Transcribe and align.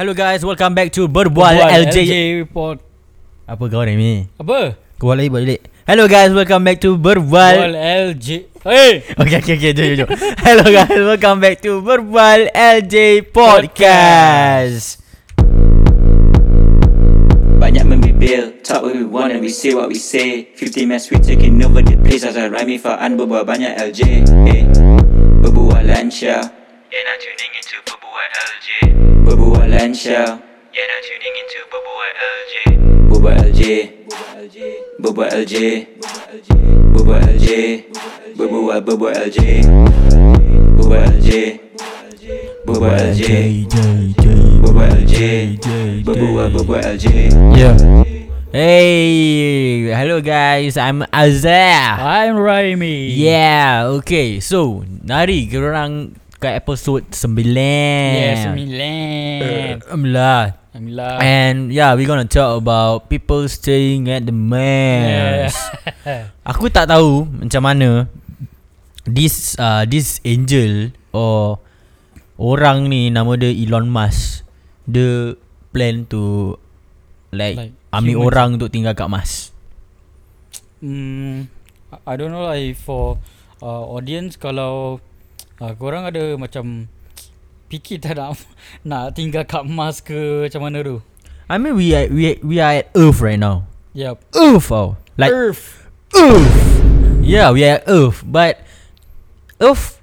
Hello 0.00 0.16
guys, 0.16 0.40
welcome 0.40 0.72
back 0.72 0.88
to 0.96 1.04
Berbual, 1.04 1.60
LJ. 1.60 2.40
Report 2.40 2.80
Apa 3.44 3.68
kau 3.68 3.84
ni? 3.84 4.24
Apa? 4.40 4.72
Kau 4.96 5.12
lagi 5.12 5.28
buat 5.28 5.44
balik. 5.44 5.68
Hello 5.84 6.08
guys, 6.08 6.32
welcome 6.32 6.64
back 6.64 6.80
to 6.80 6.96
Berbual 6.96 7.68
Berbual. 7.68 7.76
LJ 8.16 8.48
Hey 8.64 9.04
Okay, 9.12 9.44
okay, 9.44 9.54
okay, 9.60 9.70
jom, 9.76 9.92
jom, 9.92 9.96
jom. 10.00 10.08
Hello 10.40 10.64
guys, 10.72 10.96
welcome 11.04 11.44
back 11.44 11.60
to 11.60 11.84
Berbual 11.84 12.48
LJ 12.48 13.28
Podcast. 13.28 15.04
Banyak 17.60 17.84
membibil 17.84 18.56
Talk 18.64 18.88
what 18.88 18.96
we 18.96 19.04
want 19.04 19.36
and 19.36 19.44
we 19.44 19.52
say 19.52 19.76
what 19.76 19.92
we 19.92 20.00
say 20.00 20.48
50 20.56 20.88
mess 20.88 21.12
we 21.12 21.20
taking 21.20 21.60
over 21.60 21.84
the 21.84 22.00
place 22.00 22.24
As 22.24 22.40
I 22.40 22.48
rhyme 22.48 22.72
Ifaan 22.72 23.20
berbual 23.20 23.44
banyak 23.44 23.76
LJ 23.76 24.00
hey. 24.48 24.64
Berbualan 25.44 26.08
Syah 26.08 26.40
Yeah 26.88 27.04
now 27.04 27.20
tuning 27.20 27.52
into 27.52 27.76
Berbual 27.84 28.28
LJ 28.32 28.99
Syah 29.70 30.34
Yeah 30.74 30.86
now 30.90 30.98
tuning 31.06 31.36
into 31.38 31.62
Berbual 31.70 32.10
LJ 32.18 32.54
Berbual 33.06 33.38
LJ 33.38 33.62
Berbual 34.98 35.30
LJ 35.30 35.54
Berbual 36.90 37.22
LJ 37.22 37.48
Berbual 38.34 38.82
Berbual 38.82 39.14
LJ 39.14 39.38
Berbual 40.74 41.06
LJ 41.06 41.30
Berbual 42.66 42.98
LJ 43.14 43.22
Berbual 44.58 44.90
LJ 45.06 45.16
Berbual 46.02 46.46
Berbual 46.50 46.82
LJ 46.82 47.30
Yeah. 47.54 47.78
Hey, 48.50 49.86
hello 49.94 50.18
guys, 50.18 50.74
I'm 50.74 51.06
Azar. 51.14 52.02
I'm 52.02 52.34
Raimi. 52.34 53.14
Yeah, 53.14 53.86
okay. 54.02 54.42
So, 54.42 54.82
nari 55.06 55.46
kita 55.46 55.70
orang 55.70 56.18
ke 56.40 56.48
episode 56.48 57.04
9. 57.12 57.28
Yes 58.16 58.48
Milan 58.48 59.84
Alhamdulillah. 59.84 60.42
Alhamdulillah 60.72 61.14
And 61.20 61.68
yeah, 61.68 61.92
we're 61.92 62.08
gonna 62.08 62.24
talk 62.24 62.56
about 62.56 63.12
people 63.12 63.44
staying 63.44 64.08
at 64.08 64.24
the 64.24 64.32
mass. 64.32 65.52
Aku 66.42 66.72
tak 66.72 66.88
tahu 66.88 67.28
macam 67.28 67.60
mana 67.60 67.90
this 69.04 69.52
uh, 69.60 69.84
this 69.84 70.22
angel 70.24 70.96
or 71.12 71.60
orang 72.40 72.88
ni 72.88 73.12
nama 73.12 73.36
dia 73.36 73.52
Elon 73.52 73.92
Musk 73.92 74.46
dia 74.88 75.36
plan 75.70 76.08
to 76.08 76.56
like, 77.30 77.58
Like, 77.68 77.74
ambil 77.92 78.16
humans. 78.16 78.26
orang 78.32 78.48
untuk 78.56 78.70
tinggal 78.72 78.96
kat 78.96 79.06
Mars. 79.06 79.52
Hmm, 80.80 81.52
I- 81.92 82.16
don't 82.16 82.32
know 82.32 82.48
lah 82.48 82.56
if 82.56 82.80
for 82.80 83.20
uh, 83.60 83.84
audience 83.92 84.40
kalau 84.40 85.02
uh, 85.60 85.72
korang 85.76 86.08
ada 86.08 86.34
macam 86.40 86.88
fikir 87.70 88.02
tak 88.02 88.18
nak 88.18 88.40
nak 88.88 89.04
tinggal 89.14 89.44
kat 89.46 89.62
Mars 89.62 90.00
ke 90.00 90.48
macam 90.48 90.60
mana 90.66 90.82
tu? 90.82 90.96
I 91.46 91.58
mean 91.60 91.76
we 91.76 91.92
are, 91.94 92.08
we 92.08 92.40
we 92.42 92.56
are 92.58 92.82
at 92.82 92.88
Earth 92.96 93.20
right 93.20 93.38
now. 93.38 93.68
Yep. 93.92 94.22
Earth 94.34 94.70
oh. 94.72 94.96
Like 95.20 95.30
Earth. 95.30 95.86
Earth. 96.16 96.56
Yeah, 97.20 97.52
we 97.52 97.62
are 97.68 97.78
at 97.78 97.84
Earth, 97.86 98.24
but 98.24 98.64
Earth 99.60 100.00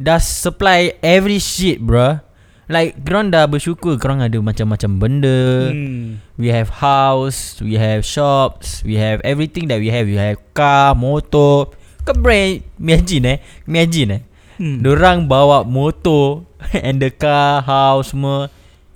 does 0.00 0.24
supply 0.24 0.96
every 1.04 1.38
shit, 1.38 1.78
bruh. 1.78 2.24
Like, 2.64 2.96
korang 3.04 3.28
dah 3.28 3.44
bersyukur 3.44 4.00
korang 4.00 4.24
ada 4.24 4.40
macam-macam 4.40 4.90
benda. 4.96 5.68
Hmm. 5.68 6.24
We 6.40 6.48
have 6.48 6.80
house, 6.80 7.60
we 7.60 7.76
have 7.76 8.08
shops, 8.08 8.80
we 8.80 8.96
have 8.96 9.20
everything 9.20 9.68
that 9.68 9.84
we 9.84 9.92
have. 9.92 10.08
We 10.08 10.16
have 10.16 10.40
car, 10.56 10.96
motor. 10.96 11.76
Kau 12.08 12.16
brain, 12.16 12.64
imagine 12.80 13.36
eh. 13.36 13.38
Imagine 13.68 14.08
eh. 14.16 14.22
Hmm. 14.54 14.80
Diorang 14.86 15.26
bawa 15.26 15.66
motor 15.66 16.46
and 16.86 17.02
the 17.02 17.10
car, 17.10 17.62
house 17.62 18.14
semua. 18.14 18.48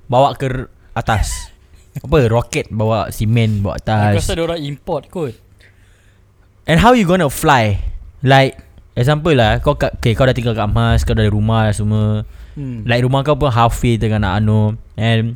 Bawa 0.07 0.33
ke 0.39 0.71
atas. 0.95 1.51
Apa? 1.99 2.31
Roket 2.31 2.71
bawa 2.71 3.11
simen 3.11 3.61
bawa 3.61 3.77
Aku 3.77 3.91
atas. 3.91 4.23
rasa 4.23 4.33
dia 4.39 4.45
orang 4.47 4.61
import 4.63 5.11
kot. 5.11 5.35
And 6.69 6.79
how 6.79 6.93
you 6.95 7.09
gonna 7.09 7.33
fly? 7.33 7.81
Like 8.23 8.61
example 8.99 9.35
lah 9.35 9.63
kau 9.63 9.79
kat 9.79 9.99
okay, 9.99 10.13
kau 10.15 10.27
dah 10.27 10.35
tinggal 10.35 10.55
kat 10.55 10.69
Mars, 10.71 11.03
kau 11.03 11.15
dah 11.17 11.27
ada 11.27 11.33
rumah 11.33 11.71
semua. 11.75 12.23
Hmm. 12.55 12.85
Like 12.87 13.03
rumah 13.03 13.27
kau 13.27 13.35
pun 13.35 13.51
halfway 13.51 13.99
tengah 13.99 14.21
nak 14.23 14.43
anu 14.43 14.77
and 14.95 15.35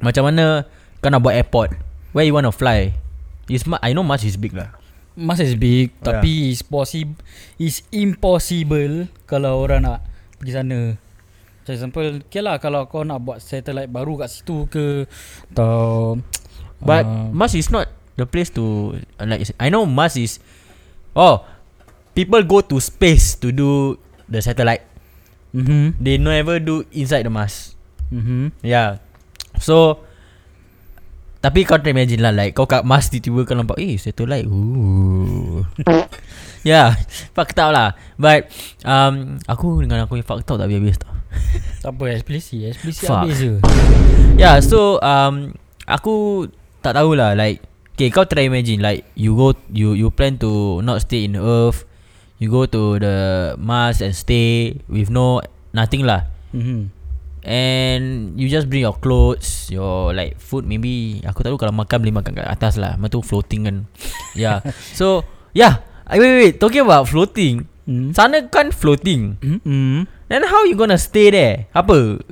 macam 0.00 0.30
mana 0.30 0.66
kau 0.98 1.12
nak 1.12 1.20
buat 1.22 1.36
airport? 1.36 1.76
Where 2.10 2.26
you 2.26 2.34
wanna 2.34 2.50
fly? 2.50 2.96
Ma- 3.66 3.82
I 3.82 3.94
know 3.94 4.02
Mars 4.06 4.22
is 4.26 4.34
big 4.38 4.54
lah. 4.54 4.70
Mars 5.18 5.42
is 5.42 5.58
big 5.58 5.90
Oh, 6.00 6.10
Tapi 6.10 6.54
is 6.54 6.62
possible 6.62 7.18
Is 7.58 7.82
impossible 7.90 9.10
Kalau 9.26 9.62
orang 9.62 9.82
nak 9.86 9.98
Pergi 10.38 10.52
sana 10.54 10.94
Macam 10.94 11.72
example 11.74 12.06
Okay 12.30 12.42
lah 12.42 12.56
Kalau 12.62 12.86
kau 12.86 13.02
nak 13.02 13.18
buat 13.20 13.38
Satellite 13.42 13.90
baru 13.90 14.16
kat 14.22 14.30
situ 14.30 14.70
ke 14.70 15.10
Atau 15.52 16.18
But 16.80 17.04
uh, 17.04 17.28
Mars 17.34 17.52
is 17.58 17.68
not 17.68 17.90
the 18.16 18.24
place 18.28 18.52
to 18.52 18.96
uh, 19.20 19.26
like 19.28 19.44
I 19.60 19.68
know 19.68 19.84
Mars 19.88 20.16
is 20.16 20.40
Oh, 21.10 21.42
people 22.14 22.42
go 22.46 22.62
to 22.62 22.78
space 22.78 23.34
to 23.42 23.50
do 23.50 23.98
the 24.30 24.38
satellite. 24.38 24.86
mm-hmm, 25.50 25.98
They 25.98 26.22
never 26.22 26.62
do 26.62 26.86
inside 26.94 27.26
the 27.26 27.32
Mars. 27.34 27.74
mm-hmm. 28.14 28.54
Yeah. 28.62 29.02
So 29.58 30.06
tapi 31.40 31.64
kau 31.64 31.80
try 31.80 31.96
imagine 31.96 32.20
lah 32.20 32.36
Like 32.36 32.52
kau 32.52 32.68
kat 32.68 32.84
Mars 32.84 33.08
Tiba-tiba 33.08 33.48
kau 33.48 33.56
nampak 33.56 33.80
Eh 33.80 33.96
satellite 33.96 34.44
Ooh. 34.44 35.64
yeah 36.68 37.00
Fucked 37.32 37.56
up 37.56 37.72
lah 37.72 37.96
But 38.20 38.52
um, 38.84 39.40
Aku 39.48 39.80
dengan 39.80 40.04
aku 40.04 40.20
fucked 40.20 40.52
up 40.52 40.60
tak 40.60 40.68
habis-habis 40.68 41.00
tau 41.00 41.16
Tak 41.82 41.96
apa 41.96 42.04
eksplisi 42.12 42.68
Eksplisi 42.68 43.08
Fuck. 43.08 43.24
habis 43.24 43.40
je 43.40 43.56
Yeah 44.36 44.60
so 44.60 45.00
um, 45.00 45.56
Aku 45.88 46.44
Tak 46.84 47.00
tahulah 47.00 47.32
Like 47.32 47.64
Okay 47.96 48.12
kau 48.12 48.28
try 48.28 48.44
imagine 48.44 48.84
Like 48.84 49.08
you 49.16 49.32
go 49.32 49.56
You 49.72 49.96
you 49.96 50.12
plan 50.12 50.36
to 50.44 50.84
Not 50.84 51.00
stay 51.08 51.24
in 51.24 51.40
Earth 51.40 51.88
You 52.36 52.52
go 52.52 52.68
to 52.68 53.00
the 53.00 53.16
Mars 53.56 54.04
and 54.04 54.12
stay 54.12 54.76
With 54.92 55.08
no 55.08 55.40
Nothing 55.72 56.04
lah 56.04 56.28
mm-hmm. 56.52 56.99
And 57.40 58.36
you 58.36 58.52
just 58.52 58.68
bring 58.68 58.84
your 58.84 58.96
clothes 59.00 59.72
Your 59.72 60.12
like 60.12 60.36
food. 60.36 60.68
Maybe 60.68 61.24
Aku 61.24 61.40
tak 61.40 61.52
tahu 61.52 61.60
kalau 61.60 61.72
makan 61.72 61.96
boleh 62.04 62.14
makan 62.20 62.32
kat 62.36 62.46
atas 62.46 62.76
lah. 62.76 63.00
Lepas 63.00 63.08
tu 63.08 63.20
floating 63.24 63.60
kan. 63.64 63.76
Yeah. 64.38 64.60
So 64.92 65.24
Yeah. 65.56 65.82
Wait 66.10 66.20
wait 66.20 66.38
wait. 66.38 66.54
Talking 66.60 66.84
about 66.84 67.08
floating. 67.08 67.66
Mm. 67.88 68.14
Sana 68.14 68.44
kan 68.46 68.70
floating. 68.70 69.40
Mm-hmm. 69.40 70.06
Then 70.30 70.42
how 70.46 70.62
you 70.62 70.78
gonna 70.78 70.98
stay 71.00 71.30
there? 71.34 71.66
Apa? 71.74 72.22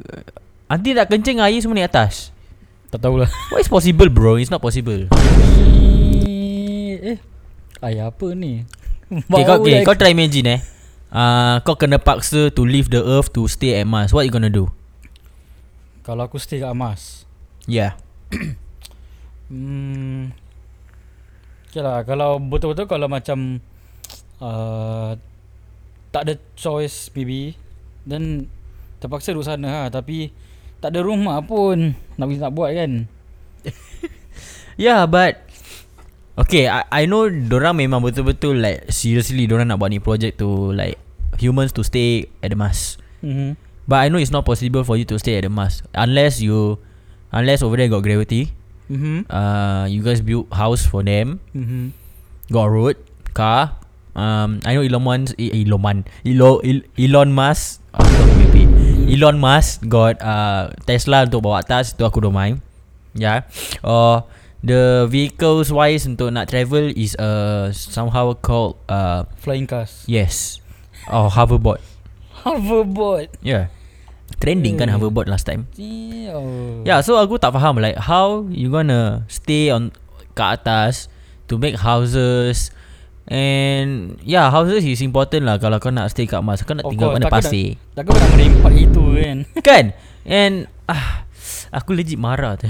Nanti 0.70 0.94
nak 0.94 1.10
kencing 1.10 1.42
air 1.42 1.58
semua 1.58 1.74
ni 1.74 1.82
atas? 1.82 2.30
Tak 2.92 3.02
tahulah. 3.02 3.26
What 3.50 3.64
is 3.64 3.70
possible 3.70 4.06
bro? 4.12 4.36
It's 4.38 4.52
not 4.52 4.62
possible. 4.62 5.08
Eh 6.98 7.18
Ayah 7.78 8.10
apa 8.10 8.34
ni? 8.34 8.62
Okay, 9.08 9.44
kau, 9.48 9.64
okay, 9.64 9.80
kau 9.88 9.96
try 9.96 10.12
imagine 10.12 10.60
eh. 10.60 10.60
Uh, 11.08 11.64
Kau 11.64 11.80
kena 11.80 11.96
paksa 11.96 12.52
to 12.52 12.60
leave 12.68 12.92
the 12.92 13.00
earth 13.00 13.32
to 13.32 13.48
stay 13.48 13.80
at 13.80 13.88
Mars. 13.88 14.12
What 14.12 14.28
you 14.28 14.32
gonna 14.34 14.52
do? 14.52 14.68
Kalau 16.08 16.24
aku 16.24 16.40
stay 16.40 16.64
kat 16.64 16.72
Mars 16.72 17.28
Yeah 17.68 18.00
Hmm. 19.48 20.32
Okay 21.68 21.80
lah 21.80 22.04
Kalau 22.04 22.36
betul-betul 22.36 22.84
Kalau 22.84 23.08
macam 23.08 23.60
uh, 24.40 25.16
Tak 26.12 26.22
ada 26.24 26.34
choice 26.52 27.12
maybe 27.12 27.56
Then 28.08 28.48
Terpaksa 29.00 29.32
duduk 29.32 29.48
sana 29.48 29.68
lah. 29.68 29.86
Tapi 29.88 30.32
Tak 30.84 30.92
ada 30.92 31.00
rumah 31.00 31.40
pun 31.44 31.96
Nak 32.16 32.28
nak 32.28 32.52
buat 32.52 32.72
kan. 32.76 33.08
Yeah 34.84 35.08
but 35.08 35.44
Okay 36.36 36.68
I, 36.68 36.84
I 36.92 37.02
know 37.08 37.28
Diorang 37.28 37.80
memang 37.80 38.04
betul-betul 38.04 38.60
Like 38.60 38.92
seriously 38.92 39.48
Diorang 39.48 39.72
nak 39.72 39.80
buat 39.80 39.88
ni 39.88 40.00
project 40.00 40.44
to 40.44 40.76
Like 40.76 41.00
Humans 41.40 41.72
to 41.72 41.84
stay 41.84 42.28
At 42.44 42.52
the 42.52 42.58
Mars 42.60 43.00
mm-hmm. 43.24 43.67
But 43.88 44.04
I 44.04 44.12
know 44.12 44.20
it's 44.20 44.28
not 44.30 44.44
possible 44.44 44.84
For 44.84 45.00
you 45.00 45.08
to 45.08 45.16
stay 45.16 45.40
at 45.40 45.48
the 45.48 45.50
Mars 45.50 45.80
Unless 45.96 46.44
you 46.44 46.76
Unless 47.32 47.64
over 47.64 47.76
there 47.80 47.88
got 47.88 48.04
gravity. 48.04 48.52
Mm-hmm. 48.92 49.28
uh, 49.32 49.84
You 49.88 50.00
guys 50.04 50.20
build 50.20 50.48
house 50.52 50.84
for 50.84 51.00
them. 51.04 51.40
Mm-hmm. 51.56 51.92
Got 52.52 52.68
road 52.68 52.96
Car. 53.32 53.76
Um, 54.16 54.60
I 54.64 54.74
know 54.76 54.84
Elon 54.84 55.04
Musk 55.04 55.36
eh, 55.40 55.52
Elon 55.64 55.80
Musk 55.80 56.04
Elon, 56.24 56.56
El- 56.64 56.86
Elon 57.00 57.30
Musk. 57.32 57.80
Oh. 57.96 58.04
Elon 59.08 59.36
Musk 59.40 59.88
got 59.88 60.20
uh, 60.20 60.68
Tesla 60.84 61.24
untuk 61.24 61.44
bawa 61.48 61.64
atas 61.64 61.96
Itu 61.96 62.04
aku 62.04 62.20
don't 62.20 62.36
mind. 62.36 62.60
Yeah 63.16 63.48
Or 63.80 64.28
The 64.60 65.06
vehicles 65.08 65.70
wise 65.72 66.04
Untuk 66.04 66.28
nak 66.34 66.50
travel 66.50 66.90
Is 66.92 67.16
uh, 67.16 67.70
somehow 67.72 68.34
called 68.36 68.76
uh, 68.88 69.24
Flying 69.40 69.64
cars. 69.68 70.04
Yes. 70.04 70.60
Or 71.08 71.32
hoverboard. 71.32 71.80
Hoverboard. 72.44 73.32
Yeah 73.40 73.72
Trending 74.38 74.74
kan 74.74 74.86
Hmm. 74.86 74.96
hoverboard 74.96 75.26
last 75.26 75.44
time 75.44 75.66
oh. 76.30 76.82
Yeah 76.82 77.02
so 77.02 77.18
aku 77.18 77.36
tak 77.36 77.50
faham 77.50 77.76
Like 77.76 77.98
how 77.98 78.46
you 78.48 78.70
gonna 78.70 79.26
Stay 79.26 79.68
on 79.68 79.90
Kat 80.32 80.62
atas 80.62 81.10
To 81.46 81.56
make 81.56 81.74
houses 81.74 82.70
And 83.26 84.16
Yeah 84.22 84.48
houses 84.48 84.82
is 84.82 85.02
important 85.02 85.42
lah 85.42 85.58
Kalau 85.58 85.76
kau 85.78 85.90
nak 85.90 86.08
stay 86.08 86.24
kat 86.24 86.38
Mars 86.38 86.62
Kau 86.62 86.72
nak 86.72 86.86
Of 86.86 86.94
tinggal 86.94 87.12
course, 87.12 87.16
pada 87.18 87.26
takkan 87.26 87.42
pasir 87.44 87.68
Takkan 87.92 88.12
nak 88.14 88.30
merempat 88.32 88.72
itu 88.74 89.02
kan 89.12 89.36
Kan 89.68 89.84
And 90.22 90.54
ah, 90.86 91.26
Aku 91.68 91.92
legit 91.92 92.16
marah 92.16 92.56
tu. 92.56 92.68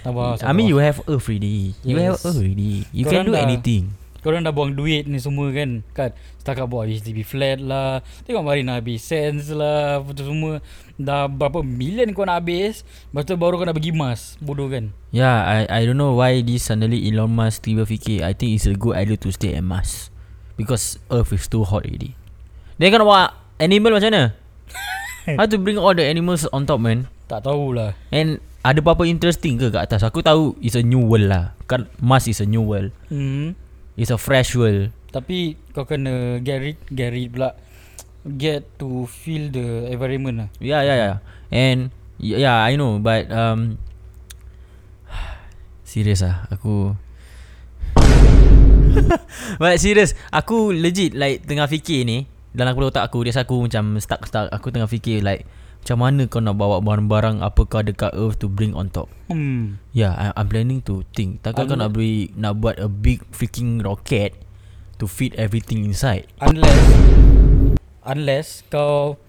Sabar, 0.00 0.36
I 0.40 0.52
mean 0.52 0.68
you 0.68 0.80
have 0.80 1.00
Earth 1.04 1.28
already. 1.28 1.72
You 1.80 1.96
have 1.96 2.16
Yes. 2.16 2.24
Earth 2.24 2.36
already. 2.36 2.84
You 2.92 3.04
Korang 3.04 3.24
can 3.24 3.28
do 3.28 3.32
dah- 3.32 3.44
anything. 3.44 3.82
Korang 4.24 4.40
dah 4.40 4.56
buang 4.56 4.72
duit 4.72 5.04
ni 5.04 5.20
semua 5.20 5.52
kan 5.52 5.84
Kan 5.92 6.16
Setakat 6.40 6.64
buat 6.64 6.88
HDB 6.88 7.28
flat 7.28 7.60
lah 7.60 8.00
Tengok 8.24 8.40
mari 8.40 8.64
nak 8.64 8.80
habis 8.80 9.04
Sense 9.04 9.52
lah 9.52 10.00
Apa 10.00 10.16
semua 10.16 10.64
Dah 10.96 11.28
berapa 11.28 11.60
million 11.60 12.08
kau 12.16 12.24
nak 12.24 12.40
habis 12.40 12.88
Lepas 13.12 13.28
tu 13.28 13.36
baru 13.36 13.60
kau 13.60 13.68
nak 13.68 13.76
pergi 13.76 13.92
emas 13.92 14.40
Bodoh 14.40 14.72
kan 14.72 14.96
Yeah, 15.12 15.44
I 15.44 15.68
I 15.68 15.80
don't 15.84 16.00
know 16.00 16.16
why 16.16 16.40
this 16.40 16.66
suddenly 16.66 17.04
Elon 17.04 17.36
Musk 17.36 17.68
tiba 17.68 17.84
fikir 17.84 18.24
I 18.24 18.32
think 18.32 18.56
it's 18.56 18.64
a 18.64 18.74
good 18.74 18.96
idea 18.96 19.20
to 19.20 19.30
stay 19.30 19.54
at 19.54 19.62
Mars 19.62 20.10
because 20.58 20.98
Earth 21.10 21.30
is 21.30 21.46
too 21.46 21.62
hot 21.62 21.86
already. 21.86 22.18
Kau 22.82 22.98
nak 22.98 23.06
buat 23.06 23.28
animal 23.62 23.94
macam 23.94 24.10
mana? 24.10 24.24
How 25.38 25.46
to 25.46 25.54
bring 25.54 25.78
all 25.78 25.94
the 25.94 26.02
animals 26.02 26.50
on 26.50 26.66
top 26.66 26.82
man? 26.82 27.06
Tak 27.30 27.46
tahulah 27.46 27.94
And 28.10 28.42
ada 28.66 28.82
apa-apa 28.82 29.06
interesting 29.06 29.60
ke 29.60 29.70
kat 29.70 29.86
atas? 29.86 30.02
Aku 30.02 30.18
tahu 30.18 30.58
it's 30.58 30.74
a 30.74 30.82
new 30.82 30.98
world 30.98 31.30
lah. 31.30 31.54
Kan 31.70 31.86
Mars 32.02 32.26
is 32.26 32.42
a 32.42 32.48
new 32.48 32.64
world. 32.64 32.90
hmm. 33.12 33.54
It's 33.94 34.10
a 34.10 34.18
fresh 34.18 34.58
world. 34.58 34.90
Tapi 35.14 35.54
kau 35.70 35.86
kena 35.86 36.42
get 36.42 36.58
rid, 36.58 36.78
get 36.90 37.14
rid 37.14 37.30
pula 37.30 37.54
Get 38.26 38.66
to 38.82 39.06
feel 39.06 39.46
the 39.54 39.86
environment 39.86 40.36
lah 40.42 40.48
Yeah, 40.58 40.82
yeah, 40.82 40.96
yeah. 40.98 41.14
And 41.54 41.94
yeah, 42.18 42.66
I 42.66 42.74
know 42.74 42.98
but 42.98 43.30
um 43.30 43.78
serious 45.86 46.26
ah 46.26 46.50
aku 46.50 46.98
But 49.62 49.78
serious 49.78 50.18
Aku 50.34 50.74
legit 50.74 51.14
like 51.14 51.46
Tengah 51.46 51.70
fikir 51.70 52.02
ni 52.02 52.26
Dalam 52.50 52.74
kepala 52.74 52.90
otak 52.90 53.06
aku 53.06 53.26
Dia 53.26 53.34
aku 53.38 53.66
macam 53.66 53.98
stuck-stuck 53.98 54.50
Aku 54.50 54.70
tengah 54.70 54.90
fikir 54.90 55.22
like 55.22 55.46
Macam 55.84 56.00
mana 56.00 56.24
kau 56.24 56.40
nak 56.40 56.56
bawa 56.56 56.80
barang-barang 56.80 57.44
Apakah 57.44 57.84
dekat 57.84 58.16
earth 58.16 58.40
To 58.40 58.48
bring 58.48 58.72
on 58.72 58.88
top? 58.88 59.12
Hmm. 59.28 59.76
Yeah 59.92 60.16
I, 60.16 60.32
I'm 60.32 60.48
planning 60.48 60.80
to 60.88 61.04
think. 61.12 61.44
Takkan 61.44 61.68
kau 61.68 61.76
nak 61.76 61.92
beri 61.92 62.32
Nak 62.40 62.56
buat 62.56 62.80
a 62.80 62.88
big 62.88 63.20
freaking 63.28 63.84
rocket 63.84 64.32
To 64.96 65.04
fit 65.04 65.36
everything 65.36 65.84
inside? 65.84 66.24
Unless 66.40 66.80
Unless 68.00 68.48
kau 68.72 69.20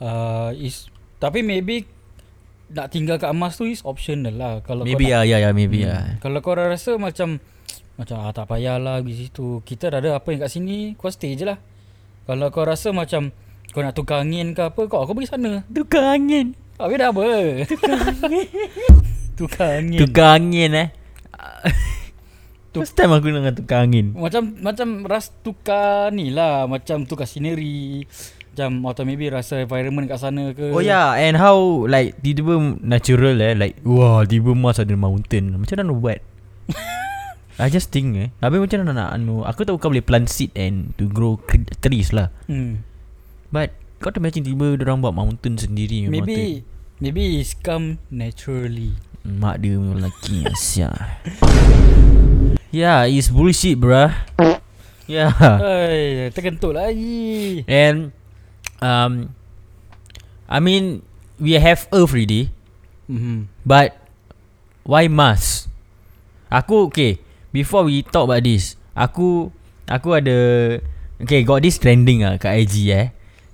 uh, 0.00 0.48
is 0.56 0.88
Tapi 1.20 1.44
maybe 1.44 1.84
Nak 2.72 2.88
tinggal 2.88 3.20
kat 3.20 3.28
emas 3.28 3.60
tu 3.60 3.68
is 3.68 3.84
optional 3.84 4.32
lah. 4.32 4.64
Kalau 4.64 4.88
Maybe 4.88 5.12
yeah 5.12 5.28
yeah 5.28 5.44
yeah 5.44 5.52
Maybe 5.52 5.84
Hmm. 5.84 5.92
yeah 5.92 6.02
Kalau 6.24 6.40
kau 6.40 6.56
rasa 6.56 6.96
macam 6.96 7.36
Macam 8.00 8.16
ah, 8.24 8.32
tak 8.32 8.48
payahlah 8.48 9.04
pergi 9.04 9.28
situ. 9.28 9.60
Kita 9.60 9.92
dah 9.92 10.00
ada 10.00 10.16
apa 10.16 10.32
yang 10.32 10.40
kat 10.40 10.56
sini 10.56 10.96
Kau 10.96 11.12
stay 11.12 11.36
je 11.36 11.44
lah. 11.44 11.60
Kalau 12.24 12.48
kau 12.48 12.64
rasa 12.64 12.96
macam 12.96 13.28
Kau 13.68 13.84
nak 13.84 13.92
tukar 13.92 14.24
angin 14.24 14.56
ke 14.56 14.64
apa? 14.64 14.80
Kau, 14.88 15.04
kau 15.04 15.12
pergi 15.12 15.28
sana. 15.28 15.60
Tukar 15.68 16.16
angin. 16.16 16.56
Habis 16.78 16.96
dah 16.96 17.08
apa? 17.10 17.24
Tukar 17.68 17.96
angin. 19.76 19.98
Tukar 20.00 20.28
angin. 20.34 20.70
Eh? 20.74 20.88
Tu- 22.72 22.84
First 22.84 22.96
time 22.96 23.12
aku 23.12 23.32
dengar 23.32 23.56
tukar 23.56 23.84
angin. 23.84 24.12
Macam 24.12 24.56
Macam 24.60 25.04
ras 25.04 25.32
tukar 25.40 26.12
ni 26.12 26.28
lah. 26.28 26.64
Macam 26.64 27.04
tukar 27.04 27.24
scenery. 27.24 28.04
Macam 28.52 28.84
Atau 28.84 29.04
maybe 29.04 29.28
rasa 29.28 29.62
environment 29.62 30.08
kat 30.08 30.20
sana 30.20 30.52
ke. 30.52 30.72
Oh 30.72 30.80
yeah 30.80 31.14
And 31.14 31.36
how 31.36 31.56
Like 31.84 32.18
Tiba-tiba 32.18 32.76
natural 32.80 33.36
eh? 33.40 33.54
Like 33.54 33.80
Wah 33.84 34.24
tiba 34.24 34.52
Mars 34.52 34.80
ada 34.80 34.92
mountain. 34.92 35.54
Macam 35.54 35.76
mana 35.76 35.92
nak 35.92 35.98
buat 35.98 36.18
I 37.62 37.68
just 37.68 37.90
think 37.90 38.14
eh? 38.14 38.28
Habis 38.38 38.58
macam 38.60 38.84
mana 38.84 38.92
nak 38.92 39.10
anu 39.14 39.42
Aku 39.42 39.64
tahu 39.64 39.78
kau 39.78 39.90
boleh 39.90 40.04
plant 40.04 40.28
seed 40.28 40.52
And 40.52 40.92
to 40.98 41.08
grow 41.08 41.38
trees 41.80 42.10
lah. 42.12 42.28
Hmm. 42.46 42.84
But 43.48 43.72
Kau 43.98 44.14
tak 44.14 44.22
imagine 44.22 44.46
tiba 44.46 44.78
Diorang 44.78 45.02
buat 45.02 45.10
mountain 45.10 45.58
sendiri 45.58 46.06
mountain. 46.06 46.22
Maybe 46.22 46.62
Maybe 47.02 47.22
it's 47.42 47.54
come 47.54 47.98
naturally. 48.10 48.94
Mak 49.26 49.62
dia 49.62 49.74
punya 49.78 49.92
lelaki 49.98 50.46
Asyik 50.46 50.94
Yeah 52.70 53.08
It's 53.08 53.32
bullshit 53.32 53.80
bruh. 53.80 54.12
Yeah 55.08 55.32
Hai, 55.34 56.30
terkentut 56.30 56.76
lagi. 56.76 57.64
And 57.66 58.14
Um 58.78 59.34
I 60.46 60.62
mean 60.62 61.02
We 61.40 61.56
have 61.58 61.90
earth 61.90 62.14
already. 62.14 62.54
Mhm. 63.10 63.50
But 63.64 63.98
Why 64.86 65.08
Mars? 65.10 65.66
Aku 66.52 66.88
okay 66.92 67.18
Before 67.50 67.88
we 67.88 68.04
talk 68.04 68.28
about 68.30 68.44
this 68.44 68.76
Aku 68.94 69.50
Aku 69.88 70.14
ada 70.14 70.36
Okay 71.18 71.42
got 71.42 71.66
this 71.66 71.80
trending 71.82 72.22
ah 72.22 72.38
Kat 72.38 72.62
IG 72.62 72.94
eh 72.94 73.06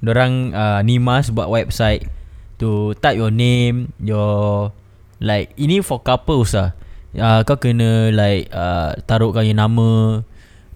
Diorang 0.04 0.52
uh, 0.52 0.80
ni 0.84 1.00
Mars 1.00 1.32
buat 1.32 1.48
website 1.48 2.06
To 2.60 2.94
type 3.00 3.18
your 3.18 3.34
name 3.34 3.90
Your 3.98 4.70
Like 5.18 5.56
Ini 5.58 5.80
for 5.80 6.04
couples 6.04 6.54
lah 6.54 6.76
uh, 7.16 7.40
Kau 7.42 7.58
kena 7.58 8.12
like 8.14 8.52
uh, 8.52 8.94
Taruhkan 9.08 9.48
your 9.48 9.58
nama 9.58 10.22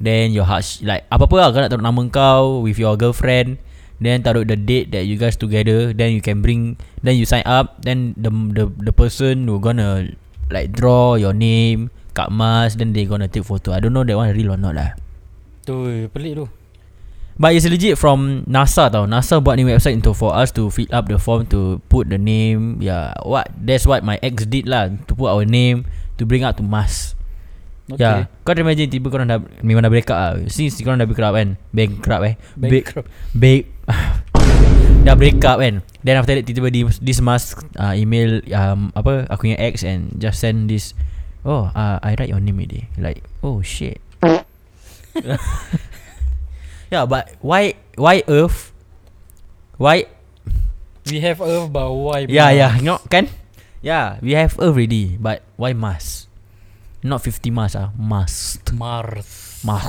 Then 0.00 0.34
your 0.34 0.48
heart 0.48 0.64
Like 0.82 1.06
apa-apa 1.12 1.36
lah 1.36 1.48
Kau 1.52 1.60
nak 1.62 1.70
taruh 1.70 1.86
nama 1.86 2.02
kau 2.10 2.64
With 2.64 2.80
your 2.80 2.96
girlfriend 2.98 3.60
Then 3.98 4.22
taruh 4.22 4.46
the 4.46 4.58
date 4.58 4.90
that 4.94 5.06
you 5.06 5.18
guys 5.18 5.38
together 5.38 5.92
Then 5.92 6.14
you 6.14 6.22
can 6.22 6.42
bring 6.42 6.80
Then 7.02 7.18
you 7.18 7.26
sign 7.26 7.46
up 7.46 7.82
Then 7.82 8.18
the 8.18 8.30
the 8.30 8.64
the 8.90 8.94
person 8.94 9.46
who 9.46 9.58
gonna 9.62 10.10
Like 10.48 10.74
draw 10.74 11.18
your 11.18 11.34
name 11.34 11.90
Kat 12.18 12.34
Mars 12.34 12.74
Then 12.74 12.90
they 12.90 13.06
gonna 13.06 13.30
take 13.30 13.46
photo. 13.46 13.70
I 13.70 13.78
don't 13.78 13.94
know 13.94 14.02
that 14.02 14.18
one 14.18 14.34
real 14.34 14.54
or 14.54 14.58
not 14.58 14.74
lah. 14.74 14.98
Tu 15.62 16.08
pelik 16.10 16.32
tu. 16.40 16.57
But 17.38 17.54
it's 17.54 17.70
legit 17.70 17.94
from 17.94 18.42
NASA 18.50 18.90
tau. 18.90 19.06
NASA 19.06 19.38
buat 19.38 19.54
ni 19.54 19.62
website 19.62 19.94
untuk 19.94 20.18
for 20.18 20.34
us 20.34 20.50
to 20.58 20.74
fill 20.74 20.90
up 20.90 21.06
the 21.06 21.22
form 21.22 21.46
To 21.54 21.78
put 21.86 22.10
the 22.10 22.18
name. 22.18 22.82
Yeah 22.82 23.14
what 23.22 23.54
That's 23.54 23.86
what 23.86 24.02
my 24.02 24.18
ex 24.26 24.42
did 24.42 24.66
lah. 24.66 24.90
To 25.06 25.12
put 25.14 25.30
our 25.30 25.46
name 25.46 25.86
To 26.18 26.26
bring 26.26 26.42
up 26.42 26.58
to 26.58 26.66
Mars 26.66 27.14
Okay. 27.88 28.02
Yeah 28.02 28.26
Kau 28.42 28.52
dah 28.52 28.60
imagine 28.66 28.90
tiba 28.90 29.06
korang 29.08 29.30
dah 29.30 29.38
Memang 29.62 29.86
dah 29.86 29.88
break 29.88 30.10
up 30.10 30.18
lah 30.18 30.32
Since 30.50 30.82
korang 30.82 30.98
dah 30.98 31.06
break 31.06 31.22
up 31.22 31.32
kan 31.38 31.54
Bankrupt 31.70 32.22
eh. 32.26 32.34
Break 32.58 32.84
Bankrupt. 32.90 33.08
Break 33.32 33.64
Dah 35.06 35.14
break 35.14 35.38
up 35.46 35.62
kan. 35.62 35.80
Then 36.02 36.18
after 36.18 36.34
that 36.34 36.44
Tiba-tiba 36.44 36.90
this, 36.90 36.98
this 36.98 37.18
must 37.22 37.54
uh, 37.78 37.94
Email 37.94 38.42
um, 38.50 38.90
Apa 38.98 39.30
Aku 39.30 39.46
punya 39.46 39.56
ex 39.62 39.86
And 39.86 40.10
just 40.18 40.42
send 40.42 40.66
this 40.68 40.90
Oh 41.46 41.70
uh, 41.70 42.02
I 42.02 42.18
write 42.18 42.34
your 42.34 42.42
name 42.42 42.58
already. 42.58 42.90
Like 42.98 43.22
Oh 43.46 43.62
shit 43.62 44.02
Yeah 46.90 47.04
but 47.04 47.36
Why 47.40 47.74
Why 47.96 48.22
Earth 48.28 48.72
Why 49.76 50.08
We 51.08 51.20
have 51.20 51.40
Earth 51.40 51.72
but 51.72 51.88
why 51.92 52.24
Yeah 52.28 52.48
Mars? 52.48 52.56
yeah 52.56 52.72
Not 52.80 53.00
kan 53.12 53.28
Yeah 53.84 54.16
We 54.24 54.32
have 54.32 54.56
Earth 54.56 54.72
already 54.72 55.16
But 55.20 55.44
why 55.60 55.72
Mars 55.72 56.26
Not 57.04 57.22
50 57.22 57.50
Mars 57.52 57.76
ah 57.76 57.92
Mars 57.96 58.58
Mars. 58.74 59.62
Mars 59.64 59.86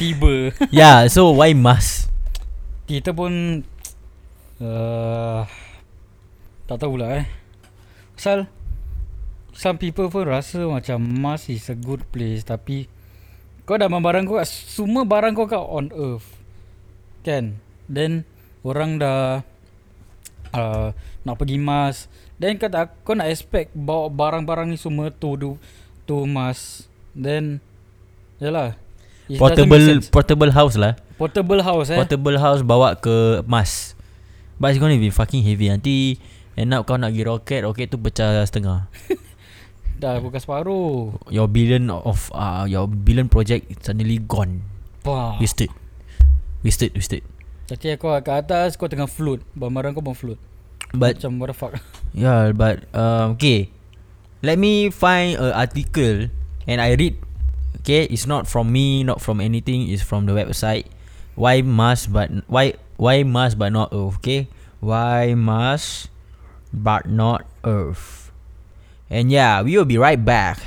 Tiba. 0.00 0.54
Yeah 0.72 1.06
so 1.12 1.30
why 1.36 1.52
Mars 1.52 2.08
Kita 2.88 3.12
pun 3.12 3.62
uh, 4.58 5.40
tak 6.66 6.76
tahulah 6.80 7.22
eh. 7.22 7.26
Pasal 8.18 8.50
some 9.54 9.76
people 9.78 10.08
pun 10.08 10.26
rasa 10.26 10.66
macam 10.66 11.00
Mars 11.00 11.50
is 11.50 11.68
a 11.70 11.76
good 11.76 12.06
place 12.10 12.46
tapi 12.46 12.86
kau 13.66 13.78
dah 13.78 13.86
barang 13.86 14.26
kau 14.26 14.42
semua 14.46 15.06
barang 15.06 15.32
kau 15.36 15.46
kat 15.46 15.60
on 15.60 15.94
earth. 15.94 16.26
Kan? 17.22 17.62
Then 17.86 18.26
orang 18.66 18.98
dah 18.98 19.46
uh, 20.54 20.90
nak 21.22 21.36
pergi 21.38 21.56
Mars. 21.60 22.10
Then 22.40 22.56
kata 22.56 22.90
kau 23.06 23.14
nak 23.14 23.30
expect 23.30 23.76
bawa 23.76 24.08
barang-barang 24.08 24.72
ni 24.72 24.78
semua 24.80 25.12
to 25.12 25.36
do 25.38 25.50
to 26.08 26.26
Mars. 26.26 26.88
Then 27.14 27.62
Yalah. 28.40 28.74
Portable. 29.36 30.00
Portable 30.08 30.50
house 30.50 30.74
lah. 30.74 30.96
Portable 31.20 31.60
house 31.60 31.92
eh? 31.92 32.00
Portable 32.00 32.40
house 32.40 32.64
bawa 32.64 32.96
ke 32.96 33.44
Mars. 33.44 33.92
But 34.56 34.72
it's 34.74 34.80
gonna 34.80 34.96
be 34.96 35.12
fucking 35.12 35.44
heavy. 35.44 35.68
Nanti 35.68 36.16
End 36.58 36.74
up 36.74 36.84
kau 36.84 36.98
nak 36.98 37.14
pergi 37.14 37.24
roket 37.24 37.60
Roket 37.64 37.86
tu 37.88 37.96
pecah 37.96 38.42
setengah 38.44 38.90
Dah 40.00 40.16
bukan 40.16 40.40
separuh. 40.40 41.12
Your 41.28 41.44
billion 41.44 41.92
of 41.92 42.32
uh, 42.32 42.64
Your 42.64 42.88
billion 42.88 43.28
project 43.28 43.68
Suddenly 43.84 44.16
gone. 44.24 44.64
Wah. 45.04 45.36
Wasted. 45.36 45.68
Wasted 46.64 46.96
Wasted. 46.96 47.20
Nanti 47.68 47.92
kau 48.00 48.16
kat 48.24 48.48
atas 48.48 48.80
Kau 48.80 48.88
tengah 48.88 49.04
float. 49.04 49.44
Barang-barang 49.52 49.92
kau 49.92 50.00
pun 50.00 50.16
float. 50.16 50.40
But 50.96 51.20
Macam 51.20 51.36
what 51.36 51.52
the 51.52 51.56
fuck? 51.56 51.72
Yeah 52.16 52.56
but 52.56 52.88
um, 52.96 53.36
Okay. 53.36 53.68
Let 54.40 54.56
me 54.56 54.88
find 54.88 55.36
a 55.36 55.52
article 55.52 56.32
And 56.64 56.80
I 56.80 56.96
read. 56.96 57.20
Okay 57.84 58.08
It's 58.08 58.24
not 58.24 58.48
from 58.48 58.72
me 58.72 59.04
Not 59.04 59.20
from 59.20 59.44
anything. 59.44 59.84
It's 59.92 60.00
from 60.00 60.24
the 60.24 60.32
website. 60.32 60.88
Why 61.36 61.60
Mars 61.60 62.08
but 62.08 62.32
Why 62.48 62.80
Why 62.96 63.20
Mars 63.20 63.52
but 63.52 63.68
not 63.68 63.92
Earth? 63.92 64.16
Okay. 64.24 64.48
Why 64.80 65.36
Mars 65.36 66.08
But 66.72 67.04
not 67.04 67.44
Earth 67.68 68.19
And 69.10 69.26
yeah 69.26 69.60
We 69.62 69.76
will 69.76 69.90
be 69.90 69.98
right 69.98 70.22
back. 70.22 70.62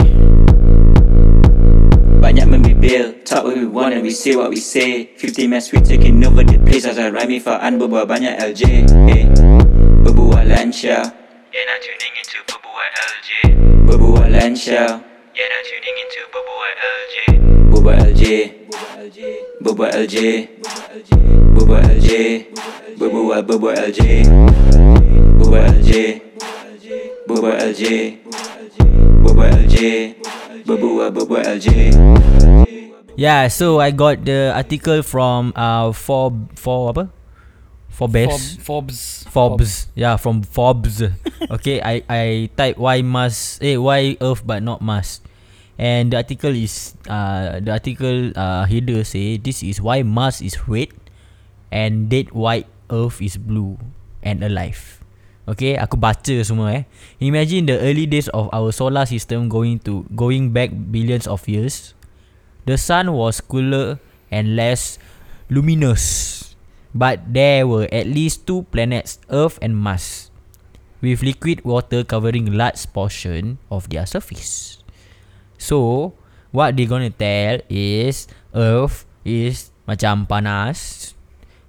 Banyak 2.20 2.44
membibir 2.44 3.24
Talk 3.24 3.48
what 3.48 3.56
we 3.56 3.64
want 3.64 3.96
and 3.96 4.04
we 4.04 4.12
say 4.12 4.36
what 4.36 4.52
we 4.52 4.60
say. 4.60 5.16
50 5.16 5.48
mass 5.48 5.72
we 5.72 5.80
taking 5.80 6.20
over 6.28 6.44
the 6.44 6.60
place 6.60 6.84
As 6.84 7.00
I 7.00 7.08
rhyming 7.08 7.40
for 7.40 7.56
An 7.56 7.80
berbual 7.80 8.04
banyak 8.04 8.36
LJ 8.44 8.92
hey. 9.08 9.32
Berbual 10.04 10.44
lancar 10.44 11.08
Yeah 11.56 11.64
now 11.72 11.80
tuning 11.80 12.16
into 12.20 12.44
berbual 12.44 12.88
LJ 13.00 13.32
Berbual 13.88 14.28
lancar 14.28 15.00
Yeah 15.32 15.48
now 15.48 15.62
tuning 15.64 15.98
into 16.04 16.20
berbual 16.28 16.72
LJ 16.84 17.16
Berbual 17.72 17.96
LJ 18.12 18.28
Berbual 19.64 19.92
LJ 19.96 20.18
Berbual 21.56 21.80
LJ 21.96 22.08
Berbual 23.00 23.40
berbual 23.48 23.76
LJ 23.88 24.28
Berbual 25.40 25.64
LJ 25.80 25.94
Berbual 26.84 27.56
LJ 27.72 27.84
Berbual 29.24 29.56
LJ 29.56 29.78
Berbual 30.68 31.08
berbual 31.16 31.40
LJ 31.40 31.68
Yeah, 33.16 33.48
so 33.48 33.80
I 33.80 33.96
got 33.96 34.28
the 34.28 34.52
article 34.52 35.00
from 35.00 35.56
uh 35.56 35.96
for 35.96 36.36
for 36.60 36.92
apa? 36.92 37.08
For 37.88 38.12
best. 38.12 38.60
Forbes. 38.60 39.24
Forbes. 39.32 39.88
Yeah, 39.96 40.20
from 40.20 40.44
Forbes. 40.44 41.00
okay, 41.56 41.80
I 41.80 42.04
I 42.12 42.52
type 42.52 42.76
why 42.76 43.00
Mars 43.00 43.64
eh 43.64 43.80
why 43.80 44.20
Earth 44.20 44.44
but 44.44 44.60
not 44.60 44.84
Mars. 44.84 45.24
And 45.80 46.12
the 46.12 46.20
article 46.20 46.52
is 46.52 47.00
uh 47.08 47.64
the 47.64 47.80
article 47.80 48.36
uh 48.36 48.68
header 48.68 49.08
say 49.08 49.40
this 49.40 49.64
is 49.64 49.80
why 49.80 50.04
Mars 50.04 50.44
is 50.44 50.60
red 50.68 50.92
and 51.72 52.12
dead 52.12 52.36
white 52.36 52.68
Earth 52.92 53.24
is 53.24 53.40
blue 53.40 53.80
and 54.20 54.44
alive. 54.44 55.03
Okay, 55.44 55.76
aku 55.76 56.00
baca 56.00 56.36
semua 56.40 56.72
eh. 56.72 56.84
Imagine 57.20 57.68
the 57.68 57.78
early 57.84 58.08
days 58.08 58.32
of 58.32 58.48
our 58.56 58.72
solar 58.72 59.04
system 59.04 59.52
going 59.52 59.76
to 59.84 60.08
going 60.16 60.56
back 60.56 60.72
billions 60.72 61.28
of 61.28 61.44
years. 61.52 61.92
The 62.64 62.80
sun 62.80 63.12
was 63.12 63.44
cooler 63.44 64.00
and 64.32 64.56
less 64.56 64.96
luminous. 65.52 66.40
But 66.96 67.36
there 67.36 67.68
were 67.68 67.92
at 67.92 68.08
least 68.08 68.48
two 68.48 68.64
planets, 68.72 69.20
Earth 69.28 69.60
and 69.60 69.76
Mars, 69.76 70.32
with 71.02 71.26
liquid 71.26 71.66
water 71.66 72.06
covering 72.06 72.54
large 72.54 72.86
portion 72.94 73.58
of 73.68 73.90
their 73.90 74.06
surface. 74.06 74.80
So, 75.58 76.14
what 76.54 76.78
they 76.78 76.86
gonna 76.86 77.10
tell 77.10 77.60
is 77.68 78.30
Earth 78.54 79.10
is 79.26 79.74
macam 79.90 80.24
panas 80.30 81.12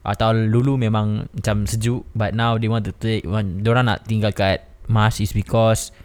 atau 0.04 0.36
dulu 0.36 0.76
memang 0.76 1.24
macam 1.32 1.64
sejuk 1.64 2.04
but 2.12 2.36
now 2.36 2.60
they 2.60 2.68
want 2.68 2.84
to 2.84 2.92
take 2.92 3.24
want 3.24 3.64
orang 3.64 3.88
nak 3.88 4.04
tinggal 4.04 4.30
kat 4.36 4.68
Mars 4.84 5.16
is 5.16 5.32
because 5.32 5.96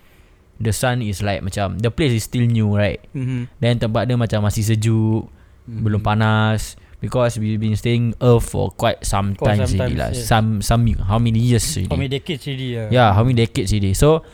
the 0.60 0.72
sun 0.76 1.04
is 1.04 1.24
like 1.24 1.44
macam 1.44 1.80
the 1.80 1.92
place 1.92 2.16
is 2.16 2.28
still 2.28 2.46
new 2.46 2.76
right 2.76 3.04
Mm-hmm. 3.16 3.42
Then 3.64 3.80
tempat 3.80 4.08
dia 4.08 4.20
macam 4.20 4.44
masih 4.46 4.64
sejuk 4.68 5.28
mm. 5.68 5.82
Belum 5.82 6.04
panas 6.04 6.76
Because 7.00 7.40
we've 7.40 7.60
been 7.60 7.80
staying 7.80 8.12
Earth 8.20 8.52
for 8.52 8.76
quite 8.76 9.08
some 9.08 9.34
Quite 9.40 9.56
time 9.56 9.60
already 9.64 9.96
times, 9.96 9.98
lah 9.98 10.10
yeah. 10.12 10.28
Some, 10.28 10.60
some, 10.60 10.84
how 11.08 11.16
many 11.16 11.40
years 11.40 11.64
How 11.64 11.96
already 11.96 11.96
many 11.96 12.12
decades 12.12 12.44
already 12.44 12.68
ya? 12.76 12.84
Yeah, 12.92 13.10
how 13.16 13.24
many 13.24 13.40
decades 13.40 13.72
already 13.72 13.96
So 13.96 14.28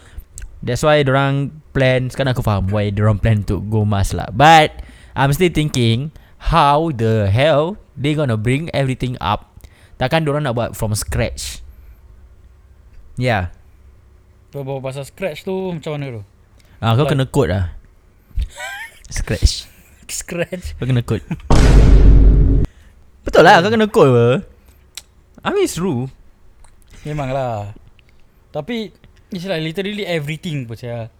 That's 0.65 0.81
why 0.81 1.05
orang 1.05 1.61
plan 1.77 2.09
Sekarang 2.09 2.33
aku 2.33 2.41
faham 2.41 2.73
Why 2.73 2.89
orang 2.89 3.21
plan 3.21 3.45
to 3.53 3.61
go 3.61 3.85
Mars 3.85 4.17
lah 4.17 4.33
But 4.33 4.81
I'm 5.13 5.29
still 5.29 5.53
thinking 5.53 6.09
How 6.53 6.89
the 6.89 7.29
hell 7.29 7.77
They 7.93 8.17
gonna 8.17 8.35
bring 8.35 8.73
everything 8.73 9.15
up 9.21 9.54
Takkan 9.95 10.27
orang 10.27 10.43
nak 10.43 10.53
buat 10.53 10.69
from 10.73 10.91
scratch 10.93 11.63
Yeah 13.15 13.51
Bawa 14.51 14.79
pasal 14.79 15.03
scratch 15.03 15.43
tu 15.43 15.51
macam 15.71 15.99
mana 15.99 16.19
tu? 16.19 16.21
ah, 16.79 16.95
Kau 16.95 17.03
Like- 17.03 17.11
kena 17.11 17.25
code 17.27 17.51
lah 17.51 17.65
Scratch 19.07 19.67
Scratch. 20.07 20.75
Kau 20.75 20.85
kena 20.85 21.01
code 21.01 21.23
Betul 23.21 23.41
lah 23.41 23.59
kau 23.59 23.71
kena 23.71 23.87
code 23.87 24.11
apa 24.11 24.27
I 25.41 25.49
mean 25.51 25.63
it's 25.63 25.75
true 25.75 26.07
Memang 27.05 27.29
lah. 27.29 27.69
Tapi 28.49 28.89
it's 29.29 29.45
like 29.45 29.61
literally 29.61 30.01
everything 30.03 30.65
pun 30.65 30.73
saya. 30.73 31.13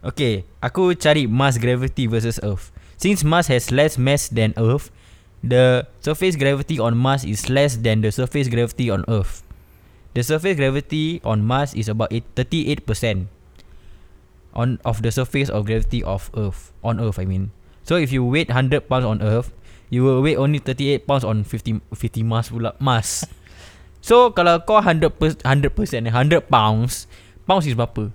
Okay 0.00 0.46
Aku 0.60 0.94
cari 0.94 1.26
mass 1.26 1.58
gravity 1.58 2.06
versus 2.06 2.38
Earth 2.40 2.70
Since 2.94 3.26
Mars 3.26 3.50
has 3.50 3.68
less 3.68 3.98
mass 3.98 4.28
than 4.28 4.54
Earth 4.54 4.88
The 5.46 5.86
surface 6.02 6.34
gravity 6.34 6.82
on 6.82 6.98
Mars 6.98 7.22
is 7.22 7.46
less 7.46 7.78
than 7.78 8.02
the 8.02 8.10
surface 8.10 8.50
gravity 8.50 8.90
on 8.90 9.06
Earth 9.06 9.46
The 10.18 10.26
surface 10.26 10.58
gravity 10.58 11.22
on 11.22 11.46
Mars 11.46 11.70
is 11.78 11.86
about 11.86 12.10
eight- 12.10 12.26
38% 12.34 13.30
on 14.56 14.80
of 14.82 15.06
the 15.06 15.12
surface 15.14 15.46
of 15.46 15.68
gravity 15.70 16.02
of 16.02 16.32
Earth 16.34 16.74
on 16.82 16.98
Earth 16.98 17.22
I 17.22 17.28
mean. 17.28 17.54
So 17.86 17.94
if 17.94 18.10
you 18.10 18.26
weight 18.26 18.50
100 18.50 18.90
pounds 18.90 19.06
on 19.06 19.22
Earth, 19.22 19.54
you 19.92 20.02
will 20.02 20.18
weigh 20.18 20.34
only 20.34 20.58
38 20.58 21.06
pounds 21.06 21.22
on 21.22 21.46
50 21.46 21.78
50 21.94 22.26
Mars 22.26 22.50
pula 22.50 22.74
Mars. 22.82 23.28
So 24.02 24.34
kalau 24.34 24.64
kau 24.66 24.82
100 24.82 25.14
per, 25.14 25.36
100% 25.46 26.06
eh, 26.06 26.14
100 26.14 26.50
pounds, 26.50 27.06
pounds 27.46 27.68
is 27.70 27.78
berapa? 27.78 28.10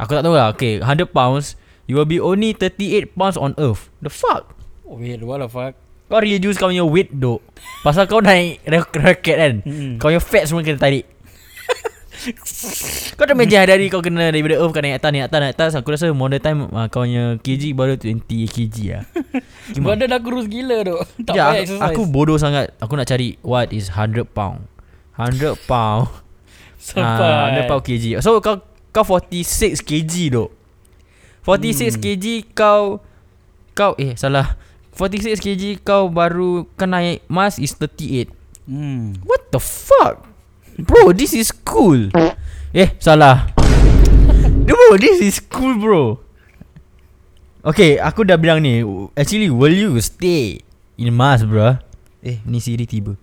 Aku 0.00 0.10
tak 0.16 0.24
tahu 0.24 0.36
lah. 0.36 0.52
Okay, 0.56 0.80
100 0.80 1.12
pounds, 1.12 1.56
you 1.84 1.96
will 1.96 2.08
be 2.08 2.16
only 2.16 2.56
38 2.56 3.12
pounds 3.12 3.36
on 3.36 3.52
Earth. 3.60 3.92
The 4.00 4.08
fuck? 4.08 4.56
Oh, 4.88 4.96
wait, 4.96 5.20
what 5.20 5.44
the 5.44 5.48
fuck? 5.52 5.76
Kau 6.10 6.18
reduce 6.18 6.58
kau 6.58 6.66
punya 6.66 6.82
weight 6.82 7.14
dok. 7.14 7.38
Pasal 7.80 8.04
kau 8.04 8.18
naik 8.18 8.58
rak- 8.64 8.90
raket 8.92 9.36
kan. 9.36 9.54
Mm-mm. 9.62 9.92
Kau 9.96 10.10
punya 10.10 10.18
fat 10.18 10.44
semua 10.44 10.60
kena 10.60 10.76
tarik. 10.76 11.06
kau 13.16 13.24
dah 13.24 13.32
imagine 13.32 13.56
hari-hari 13.58 13.86
kau 13.86 14.02
kena 14.02 14.28
daripada 14.28 14.58
Earth 14.58 14.74
kau 14.74 14.82
naik 14.82 14.98
atas, 14.98 15.08
naik 15.08 15.24
atas, 15.24 15.38
naik 15.40 15.52
atas. 15.54 15.70
Aku 15.74 15.88
rasa 15.88 16.10
modern 16.10 16.36
time 16.38 16.60
uh, 16.68 16.86
kau 16.86 17.02
punya 17.02 17.38
kg 17.38 17.62
baru 17.72 17.94
20 17.94 18.20
kg 18.44 18.76
lah. 18.90 19.04
Badan 19.86 20.10
aku 20.10 20.24
kurus 20.26 20.46
gila 20.46 20.76
tu. 20.82 20.96
Tak 21.26 21.32
Ya, 21.32 21.44
payah 21.46 21.54
aku, 21.54 21.62
exercise. 21.64 21.86
aku 21.86 22.00
bodoh 22.04 22.36
sangat. 22.36 22.74
Aku 22.76 22.92
nak 22.92 23.06
cari 23.06 23.38
what 23.40 23.70
is 23.70 23.88
100 23.88 24.26
pound. 24.26 24.66
100 25.14 25.56
pound. 25.64 26.10
Ah, 26.98 27.54
100 27.54 27.62
Sampai. 27.62 27.62
pound 27.64 27.82
kg. 27.82 28.04
So 28.18 28.36
kau 28.40 28.58
kau 28.90 29.04
46 29.06 29.80
kg 29.80 30.12
dok. 30.34 30.50
46 31.40 31.94
Hmm. 31.94 32.02
kg 32.02 32.24
kau 32.52 32.82
kau 33.72 33.92
eh 33.96 34.12
salah. 34.12 34.58
46 34.94 35.40
kg 35.40 35.62
kau 35.80 36.10
baru 36.10 36.66
kau 36.76 36.86
naik 36.86 37.22
Mars 37.30 37.56
is 37.58 37.72
38. 37.78 38.28
Hmm. 38.66 39.16
What 39.24 39.50
the 39.50 39.60
fuck? 39.62 40.26
Bro, 40.80 41.12
this 41.18 41.34
is 41.34 41.50
cool. 41.52 42.08
Eh, 42.72 42.88
salah. 43.02 43.50
bro, 44.68 44.96
this 44.96 45.20
is 45.20 45.36
cool, 45.42 45.76
bro. 45.76 46.04
Okay, 47.60 48.00
aku 48.00 48.24
dah 48.24 48.40
bilang 48.40 48.64
ni. 48.64 48.80
Actually, 49.12 49.52
will 49.52 49.74
you 49.74 49.92
stay 50.00 50.64
in 50.96 51.12
Mars, 51.12 51.44
bro? 51.44 51.76
Eh, 52.24 52.40
ni 52.48 52.56
Siri 52.62 52.88
tiba. 52.88 53.16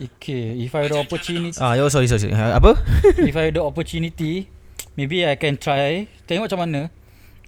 Okay, 0.00 0.56
if 0.64 0.72
I 0.72 0.88
ada 0.88 0.96
opportunity, 0.96 1.58
Ah, 1.60 1.76
yo, 1.76 1.90
sorry, 1.92 2.08
sorry. 2.08 2.30
sorry. 2.30 2.32
Apa? 2.32 2.78
if 3.28 3.34
I 3.36 3.52
ada 3.52 3.60
opportunity, 3.60 4.48
maybe 4.96 5.26
I 5.26 5.36
can 5.36 5.58
try. 5.60 6.06
Tengok 6.24 6.48
macam 6.48 6.60
mana. 6.64 6.80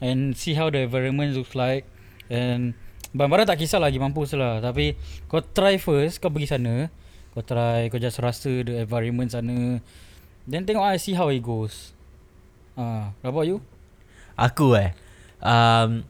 And 0.02 0.34
see 0.34 0.58
how 0.58 0.68
the 0.68 0.84
environment 0.84 1.32
looks 1.38 1.54
like. 1.54 1.86
And 2.26 2.74
barang-barang 3.12 3.48
tak 3.48 3.60
kisah 3.60 3.80
lagi 3.80 4.00
mampus 4.00 4.32
lah. 4.36 4.58
Tapi 4.64 4.96
kau 5.28 5.44
try 5.44 5.76
first, 5.76 6.18
kau 6.18 6.32
pergi 6.32 6.56
sana. 6.56 6.88
Kau 7.32 7.44
try, 7.44 7.88
kau 7.92 8.00
just 8.00 8.20
rasa 8.20 8.64
the 8.64 8.84
environment 8.84 9.32
sana. 9.32 9.80
Then 10.48 10.66
tengok 10.66 10.84
I 10.84 10.98
see 10.98 11.14
how 11.14 11.30
it 11.30 11.44
goes. 11.44 11.92
Ah, 12.74 13.12
uh, 13.20 13.28
about 13.28 13.46
you? 13.46 13.60
Aku 14.34 14.74
eh. 14.74 14.96
Um, 15.44 16.08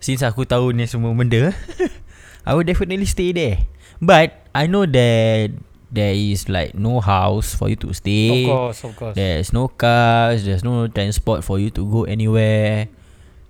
since 0.00 0.24
aku 0.24 0.48
tahu 0.48 0.72
ni 0.72 0.88
semua 0.88 1.12
benda, 1.12 1.52
I 2.48 2.56
will 2.56 2.66
definitely 2.66 3.06
stay 3.06 3.30
there. 3.36 3.68
But 4.00 4.48
I 4.56 4.68
know 4.68 4.88
that 4.88 5.52
there 5.92 6.14
is 6.16 6.48
like 6.48 6.74
no 6.74 7.00
house 7.00 7.54
for 7.54 7.68
you 7.68 7.78
to 7.84 7.92
stay. 7.92 8.44
Of 8.44 8.50
course, 8.50 8.78
of 8.84 8.92
course. 8.96 9.14
There's 9.14 9.52
no 9.52 9.68
cars, 9.68 10.44
there's 10.44 10.64
no 10.64 10.88
transport 10.88 11.44
for 11.44 11.60
you 11.60 11.70
to 11.76 11.82
go 11.84 12.04
anywhere. 12.04 12.88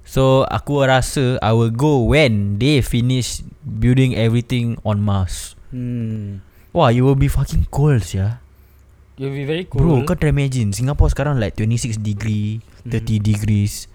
So 0.06 0.46
aku 0.46 0.86
rasa 0.86 1.36
I 1.42 1.50
will 1.50 1.74
go 1.74 2.06
when 2.06 2.62
they 2.62 2.78
finish 2.80 3.42
building 3.66 4.14
everything 4.14 4.78
on 4.86 5.02
Mars. 5.02 5.58
Hmm. 5.74 6.40
Wah, 6.70 6.94
you 6.94 7.02
will 7.02 7.18
be 7.18 7.26
fucking 7.26 7.66
cold 7.74 8.06
ya. 8.14 8.38
You'll 9.18 9.34
be 9.34 9.42
very 9.48 9.66
cool. 9.66 9.82
Bro, 9.82 10.06
kau 10.06 10.14
try 10.14 10.30
imagine 10.30 10.70
Singapore 10.70 11.10
sekarang 11.10 11.40
like 11.40 11.58
26 11.58 11.98
degree, 11.98 12.60
30 12.86 13.18
degrees. 13.18 13.90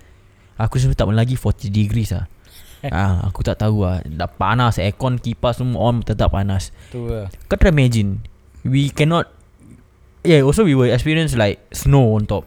Aku 0.59 0.81
sebenarnya 0.81 1.07
tak 1.07 1.13
lagi 1.13 1.35
40 1.39 1.71
degrees 1.71 2.11
ah. 2.11 2.25
ah, 2.91 3.23
aku 3.29 3.45
tak 3.45 3.61
tahu 3.61 3.87
ah. 3.87 4.03
Dah 4.03 4.27
panas 4.27 4.81
aircon 4.81 5.21
kipas 5.21 5.61
semua 5.61 5.89
on 5.89 6.03
tetap 6.03 6.33
panas. 6.33 6.75
Tu 6.91 6.99
lah. 7.07 7.31
Kau 7.47 7.55
try 7.55 7.71
imagine 7.71 8.21
We 8.61 8.93
cannot 8.93 9.25
Yeah 10.21 10.45
also 10.45 10.61
we 10.61 10.77
will 10.77 10.93
experience 10.93 11.33
like 11.33 11.57
Snow 11.73 12.13
on 12.13 12.29
top 12.29 12.45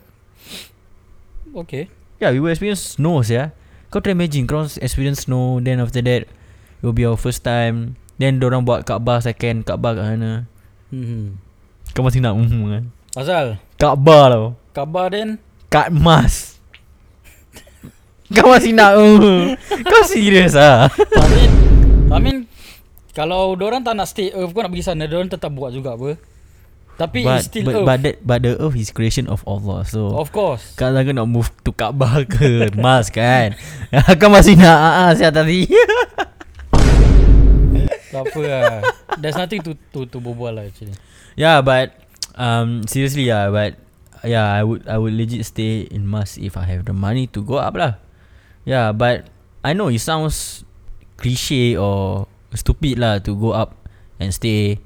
Okay. 1.55 1.87
Yeah 2.25 2.33
we 2.33 2.41
will 2.41 2.49
experience 2.49 2.97
snow 2.97 3.21
ya 3.21 3.53
Kau 3.93 4.01
try 4.01 4.17
imagine 4.17 4.49
Kau 4.49 4.65
experience 4.81 5.29
snow 5.29 5.61
Then 5.61 5.85
after 5.85 6.01
that 6.01 6.25
It 6.25 6.83
will 6.83 6.97
be 6.97 7.05
our 7.05 7.17
first 7.17 7.45
time. 7.45 8.01
Then 8.17 8.41
orang 8.41 8.65
buat 8.65 8.89
Kaabah 8.89 9.21
second 9.21 9.69
Kaabah 9.69 10.01
kat 10.01 10.05
mana 10.17 10.49
Hmm. 10.95 11.43
Kau 11.91 12.07
masih 12.07 12.23
nak 12.23 12.39
mm 12.39 12.65
kan? 12.71 12.85
Azal, 13.19 13.59
Kaabah 13.77 14.25
tau 14.31 14.47
khabar 14.71 15.11
then? 15.11 15.43
Kat 15.67 15.91
Mars 15.91 16.63
Kau 18.35 18.51
masih 18.51 18.71
nak 18.71 18.95
uh. 18.95 19.59
Kau 19.91 20.03
serius 20.07 20.55
ah? 20.55 20.87
I 20.91 21.27
mean, 21.35 21.51
I 22.11 22.19
mean 22.23 22.39
kalau 23.15 23.55
orang 23.55 23.87
tak 23.87 23.95
nak 23.95 24.11
stay 24.11 24.35
Earth 24.35 24.51
kau 24.51 24.59
nak 24.59 24.75
pergi 24.75 24.91
sana, 24.91 25.07
orang 25.07 25.31
tetap 25.31 25.55
buat 25.55 25.71
juga 25.71 25.95
apa. 25.95 26.19
Tapi 26.95 27.27
but, 27.27 27.43
it's 27.43 27.51
still 27.51 27.67
but, 27.67 27.75
Earth. 27.75 27.87
but, 27.87 27.99
that, 28.07 28.17
but 28.23 28.39
the 28.47 28.55
earth 28.55 28.79
is 28.79 28.95
creation 28.95 29.27
of 29.27 29.43
Allah 29.51 29.83
So 29.83 30.15
of 30.15 30.31
course. 30.31 30.79
Kau 30.79 30.95
takkan 30.95 31.19
nak 31.19 31.27
move 31.27 31.51
to 31.67 31.75
Kaabah 31.75 32.23
ke 32.23 32.71
Mars 32.85 33.11
kan 33.11 33.59
Kau 34.23 34.31
masih 34.31 34.55
nak 34.55 34.79
ah, 34.79 34.95
ah, 35.07 35.11
Siap 35.11 35.35
tadi 35.35 35.67
Tak 38.15 38.31
apa 38.31 38.41
lah. 38.47 38.79
There's 39.19 39.35
nothing 39.35 39.59
to 39.67 39.75
to 39.91 40.07
to 40.07 40.23
berbual 40.23 40.55
lah 40.55 40.71
actually. 40.71 40.95
Yeah 41.35 41.67
but 41.67 41.99
um, 42.39 42.87
Seriously 42.87 43.27
yeah 43.27 43.51
But 43.51 43.75
Yeah 44.23 44.47
I 44.55 44.63
would 44.63 44.87
I 44.87 44.95
would 44.95 45.19
legit 45.19 45.43
stay 45.51 45.91
in 45.91 46.07
Mars 46.07 46.39
If 46.39 46.55
I 46.55 46.63
have 46.71 46.87
the 46.87 46.95
money 46.95 47.27
to 47.35 47.43
go 47.43 47.59
up 47.59 47.75
lah 47.75 47.99
Yeah 48.63 48.95
but 48.95 49.27
I 49.67 49.75
know 49.75 49.91
it 49.91 49.99
sounds 49.99 50.63
Cliche 51.19 51.75
or 51.75 52.31
Stupid 52.55 53.03
lah 53.03 53.19
To 53.19 53.35
go 53.35 53.51
up 53.51 53.75
And 54.23 54.31
stay 54.31 54.79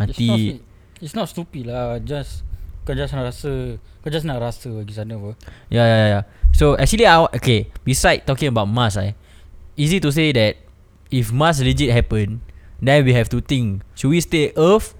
Nanti 0.00 0.71
it's 1.02 1.18
not 1.18 1.26
stupid 1.26 1.66
lah. 1.66 1.98
Just 1.98 2.46
kau 2.86 2.94
just 2.94 3.10
nak 3.10 3.34
rasa 3.34 3.76
kau 4.02 4.10
just 4.10 4.22
nak 4.22 4.38
rasa 4.38 4.70
pergi 4.70 4.94
sana 4.94 5.18
apa. 5.18 5.34
Yeah, 5.68 5.86
yeah, 5.86 6.08
yeah. 6.18 6.24
So 6.54 6.78
actually, 6.78 7.10
I, 7.10 7.18
okay. 7.34 7.68
Beside 7.82 8.22
talking 8.22 8.48
about 8.48 8.70
Mars, 8.70 8.94
eh, 8.96 9.18
easy 9.74 9.98
to 9.98 10.14
say 10.14 10.30
that 10.32 10.62
if 11.10 11.34
Mars 11.34 11.58
legit 11.58 11.90
happen, 11.90 12.38
then 12.78 13.02
we 13.02 13.12
have 13.12 13.26
to 13.34 13.42
think: 13.42 13.82
should 13.98 14.14
we 14.14 14.22
stay 14.22 14.54
Earth 14.54 14.94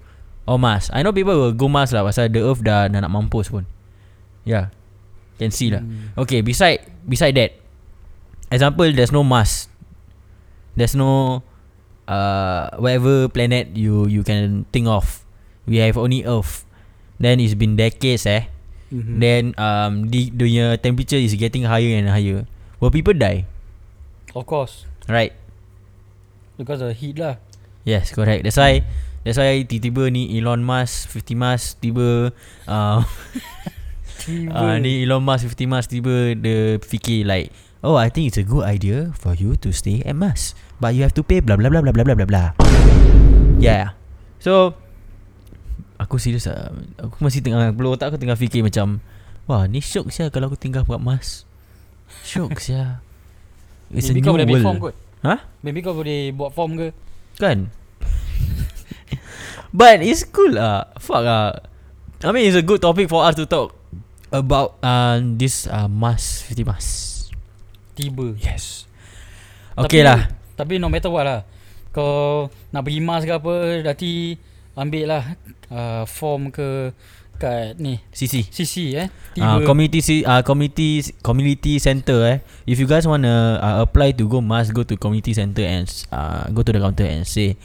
or 0.45 0.59
Mars? 0.59 0.91
I 0.91 1.07
know 1.07 1.15
people 1.15 1.39
will 1.39 1.55
go 1.55 1.71
Mars 1.71 1.95
lah, 1.95 2.03
pasal 2.03 2.29
the 2.29 2.43
Earth 2.43 2.61
dah 2.61 2.91
dah 2.91 2.99
nak 2.99 3.11
mampus 3.15 3.49
pun. 3.49 3.65
Yeah, 4.43 4.75
can 5.39 5.55
see 5.55 5.71
lah. 5.71 5.87
Hmm. 5.87 6.11
Okay, 6.27 6.43
beside 6.43 6.83
beside 7.07 7.39
that, 7.39 7.55
example, 8.51 8.91
there's 8.91 9.15
no 9.15 9.23
Mars, 9.23 9.71
there's 10.75 10.99
no 10.99 11.43
uh 12.11 12.75
whatever 12.83 13.31
planet 13.31 13.79
you 13.79 14.11
you 14.11 14.27
can 14.27 14.67
think 14.75 14.91
of. 14.91 15.22
We 15.67 15.79
have 15.79 15.95
only 15.97 16.27
Earth. 16.27 16.67
Then 17.23 17.39
it's 17.39 17.55
been 17.55 17.79
decades, 17.79 18.27
eh. 18.27 18.51
Mhm. 18.93 19.15
Then 19.23 19.43
um 19.57 20.11
the 20.13 20.29
the 20.35 20.77
temperature 20.83 21.17
is 21.17 21.33
getting 21.39 21.65
higher 21.65 21.97
and 21.97 22.11
higher. 22.13 22.45
Will 22.83 22.91
people 22.93 23.15
die? 23.15 23.47
of 24.33 24.49
course 24.49 24.89
Right. 25.13 25.37
because 26.57 26.81
of 26.81 26.89
the 26.89 26.97
heat 26.97 27.21
lah. 27.21 27.37
Yes, 27.85 28.15
correct. 28.17 28.47
That's 28.47 28.57
why 28.57 28.81
that's 29.27 29.37
why 29.37 29.61
tiba-tiba 29.67 30.09
ni 30.09 30.39
Elon 30.41 30.63
Musk 30.65 31.11
50 31.11 31.35
Musk 31.37 31.65
tiba 31.83 32.31
uh, 32.65 32.99
uh 34.55 34.75
ni 34.79 35.03
Elon 35.05 35.21
Musk 35.25 35.51
50 35.53 35.67
Musk 35.69 35.87
tiba 35.91 36.33
dia 36.39 36.79
fikir 36.81 37.27
like 37.27 37.51
Oh, 37.83 37.99
I 37.99 38.15
think 38.15 38.31
it's 38.31 38.39
a 38.39 38.47
good 38.47 38.63
idea 38.63 39.11
for 39.19 39.35
you 39.35 39.59
to 39.59 39.75
stay 39.75 40.07
at 40.07 40.15
Mars. 40.15 40.55
But 40.79 40.95
you 40.95 41.03
have 41.03 41.19
to 41.19 41.27
pay 41.27 41.43
blah 41.43 41.59
blah 41.59 41.67
blah 41.67 41.83
blah 41.83 41.91
blah 41.91 42.07
blah 42.07 42.15
blah 42.15 42.29
blah. 42.31 42.49
Yeah. 43.59 43.99
So 44.39 44.79
aku 46.03 46.19
serius 46.19 46.47
lah. 46.47 46.71
Aku 46.99 47.17
masih 47.19 47.41
tengah 47.41 47.71
Belum 47.71 47.95
otak 47.95 48.11
aku 48.11 48.19
tengah 48.19 48.35
fikir 48.35 48.61
macam 48.61 48.99
Wah 49.45 49.65
ni 49.65 49.79
syok 49.79 50.11
sia 50.11 50.29
Kalau 50.29 50.47
aku 50.47 50.59
tinggal 50.59 50.83
kat 50.83 50.99
Mars 50.99 51.47
Syok 52.23 52.59
sia 52.59 52.99
It's 53.95 54.09
Maybe 54.09 54.21
a 54.21 54.25
kau 54.25 54.33
new 54.33 54.37
boleh 54.41 54.47
ambil 54.47 54.61
form 54.63 54.79
kot. 54.81 54.95
Hah? 55.21 55.39
Maybe 55.61 55.79
kau 55.81 55.93
boleh 55.93 56.31
buat 56.33 56.51
form 56.51 56.75
ke? 56.75 56.89
Kan 57.37 57.71
But 59.77 60.01
it's 60.01 60.25
cool 60.25 60.57
lah 60.57 60.91
Fuck 60.97 61.23
lah 61.23 61.57
I 62.23 62.31
mean 62.31 62.47
it's 62.47 62.55
a 62.55 62.63
good 62.63 62.79
topic 62.79 63.07
for 63.07 63.23
us 63.23 63.35
to 63.35 63.45
talk 63.45 63.75
About 64.29 64.79
uh, 64.81 65.19
This 65.21 65.67
uh, 65.67 65.87
Mars 65.87 66.47
50 66.49 66.63
Mars 66.65 66.89
Tiba. 67.93 68.33
Yes 68.37 68.87
Okay 69.75 70.01
Tapi- 70.01 70.07
lah 70.07 70.21
Tapi 70.53 70.77
no 70.77 70.87
matter 70.87 71.09
what 71.09 71.25
lah. 71.25 71.41
Kau 71.93 72.49
nak 72.71 72.85
pergi 72.85 73.01
Mars 73.01 73.25
ke 73.25 73.33
apa, 73.33 73.53
nanti 73.83 74.37
ambil 74.73 75.05
lah 75.09 75.25
uh, 75.69 76.05
form 76.09 76.49
ke 76.49 76.97
kat 77.43 77.75
ni 77.83 77.99
CC 78.15 78.47
CC 78.47 78.95
eh. 78.95 79.09
Uh, 79.35 79.59
Tiba. 79.59 79.67
community 79.67 79.99
ci- 79.99 80.23
uh, 80.23 80.47
community 80.47 81.03
community 81.27 81.83
center 81.83 82.23
eh. 82.23 82.39
If 82.71 82.79
you 82.79 82.87
guys 82.87 83.03
wanna 83.03 83.59
uh, 83.59 83.77
apply 83.83 84.15
to 84.23 84.31
go 84.31 84.39
Mars, 84.39 84.71
go 84.71 84.87
to 84.87 84.95
community 84.95 85.35
center 85.35 85.67
and 85.67 85.91
uh, 86.15 86.47
go 86.55 86.63
to 86.63 86.71
the 86.71 86.79
counter 86.79 87.05
and 87.05 87.27
say, 87.27 87.59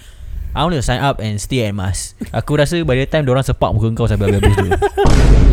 I 0.57 0.65
want 0.65 0.73
to 0.73 0.81
sign 0.81 1.05
up 1.05 1.21
and 1.21 1.37
stay 1.37 1.69
at 1.69 1.77
Mars. 1.77 2.17
Aku 2.33 2.57
rasa 2.57 2.81
by 2.81 2.97
the 2.97 3.05
time 3.05 3.29
orang 3.29 3.45
sepak 3.45 3.69
muka 3.69 3.93
kau 3.93 4.09
sampai 4.09 4.33
habis 4.33 4.57
dulu. 4.57 4.73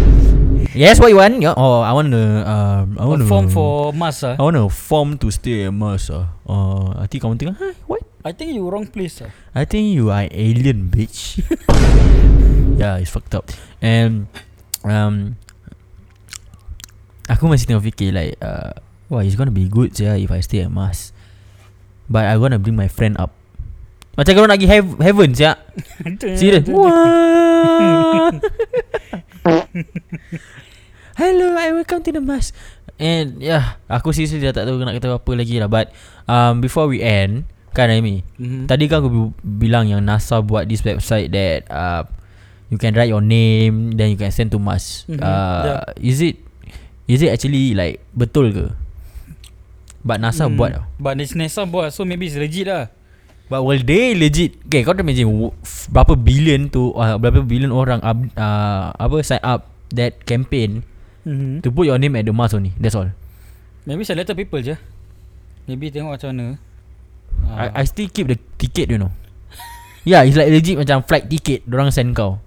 yes, 0.73 0.97
what 0.97 1.13
you 1.13 1.21
want? 1.21 1.45
Yeah. 1.45 1.53
Oh, 1.53 1.85
I 1.85 1.93
want 1.93 2.09
to. 2.17 2.25
Uh, 2.49 2.83
I 2.97 3.05
want 3.05 3.21
A 3.21 3.25
to 3.25 3.29
form 3.29 3.47
for 3.53 3.93
Mars 3.93 4.25
ah. 4.25 4.41
I 4.41 4.43
want 4.43 4.57
a 4.57 4.65
form 4.73 5.21
to 5.21 5.29
stay 5.29 5.69
at 5.69 5.75
Mars. 5.77 6.09
Uh, 6.09 6.25
uh 6.49 6.97
nanti 6.97 7.21
kamu 7.21 7.37
tengok, 7.37 7.61
huh, 7.61 7.77
what? 7.85 8.01
I 8.25 8.33
think 8.33 8.57
you 8.57 8.65
wrong 8.65 8.89
place 8.89 9.21
ah. 9.21 9.29
I 9.53 9.69
think 9.69 9.93
you 9.93 10.09
are 10.09 10.25
alien, 10.33 10.89
bitch. 10.89 11.45
yeah, 12.81 12.97
it's 12.97 13.13
fucked 13.13 13.37
up. 13.37 13.53
And 13.85 14.33
um, 14.81 15.37
aku 17.29 17.53
masih 17.53 17.69
tengah 17.69 17.85
fikir 17.85 18.17
like, 18.17 18.41
uh, 18.41 18.73
wah, 19.13 19.21
it's 19.21 19.37
gonna 19.37 19.53
be 19.53 19.69
good 19.69 19.93
yeah 20.01 20.17
if 20.17 20.33
I 20.33 20.41
stay 20.41 20.65
at 20.65 20.73
Mars. 20.73 21.13
But 22.09 22.25
I 22.25 22.41
gonna 22.41 22.57
bring 22.57 22.81
my 22.81 22.89
friend 22.89 23.21
up. 23.21 23.37
Macam 24.17 24.33
kalau 24.33 24.49
nak 24.49 24.57
pergi 24.57 24.73
hev- 24.73 25.01
heaven 25.03 25.35
siap 25.35 25.59
Serius 26.39 26.71
Wah 26.71 28.31
Hello 31.19 31.59
I 31.59 31.75
welcome 31.75 31.99
to 32.07 32.15
the 32.15 32.23
Mars 32.23 32.55
And 32.95 33.43
yeah 33.43 33.83
Aku 33.91 34.15
seriously 34.15 34.39
dah 34.39 34.55
tak 34.55 34.71
tahu 34.71 34.79
nak 34.87 34.95
kata 35.03 35.19
apa 35.19 35.31
lagi 35.35 35.59
lah 35.59 35.67
But 35.67 35.91
um, 36.31 36.63
Before 36.63 36.87
we 36.87 37.03
end 37.03 37.51
Kan 37.75 37.91
Amy 37.91 38.23
Mhm. 38.39 38.71
Tadi 38.71 38.87
kan 38.87 39.03
aku 39.03 39.11
bi- 39.11 39.35
bilang 39.67 39.85
yang 39.85 40.01
NASA 40.01 40.39
buat 40.39 40.65
this 40.65 40.81
website 40.81 41.35
that 41.35 41.67
uh, 41.69 42.07
you 42.71 42.79
can 42.79 42.95
write 42.95 43.11
your 43.11 43.21
name 43.21 43.93
then 43.93 44.09
you 44.09 44.19
can 44.19 44.31
send 44.31 44.49
to 44.49 44.63
Mars. 44.63 45.05
Mhm, 45.05 45.19
Uh, 45.19 45.63
yeah. 45.67 45.83
Is 45.99 46.23
it 46.23 46.39
is 47.05 47.21
it 47.21 47.35
actually 47.35 47.75
like 47.75 47.99
betul 48.15 48.49
ke? 48.49 48.71
But 50.01 50.21
NASA 50.21 50.47
Hmm, 50.47 50.55
buat 50.55 50.71
tau. 50.71 50.85
But 51.01 51.17
NASA 51.17 51.65
buat 51.65 51.89
So 51.89 52.05
maybe 52.05 52.29
it's 52.29 52.37
legit 52.37 52.69
lah 52.69 52.93
But 53.49 53.65
will 53.65 53.81
they 53.81 54.13
legit 54.13 54.61
Okay 54.69 54.85
kau 54.85 54.93
dah 54.93 55.01
imagine 55.01 55.29
Berapa 55.89 56.13
billion 56.13 56.69
tu 56.69 56.93
uh, 56.93 57.17
Berapa 57.17 57.41
billion 57.41 57.73
orang 57.73 58.05
up, 58.05 58.21
uh, 58.37 58.93
Apa 58.95 59.25
sign 59.25 59.41
up 59.41 59.65
That 59.97 60.21
campaign 60.29 60.85
mm-hmm. 61.25 61.65
To 61.65 61.73
put 61.73 61.89
your 61.89 61.97
name 61.97 62.17
at 62.17 62.29
the 62.29 62.37
Mars 62.37 62.53
only 62.53 62.77
That's 62.77 62.93
all 62.93 63.17
Maybe 63.85 64.05
selected 64.05 64.37
people 64.37 64.61
je 64.61 64.77
Maybe 65.65 65.89
tengok 65.89 66.21
macam 66.21 66.29
mana 66.37 66.47
Ah. 67.43 67.71
I, 67.71 67.83
I 67.83 67.85
still 67.87 68.11
keep 68.11 68.31
the 68.31 68.39
ticket 68.59 68.91
you 68.91 68.99
know. 68.99 69.13
Yeah 70.05 70.21
it's 70.29 70.37
like 70.37 70.53
legit 70.53 70.77
macam 70.77 71.01
flight 71.01 71.33
ticket 71.33 71.65
Diorang 71.65 71.89
send 71.89 72.13
kau. 72.13 72.39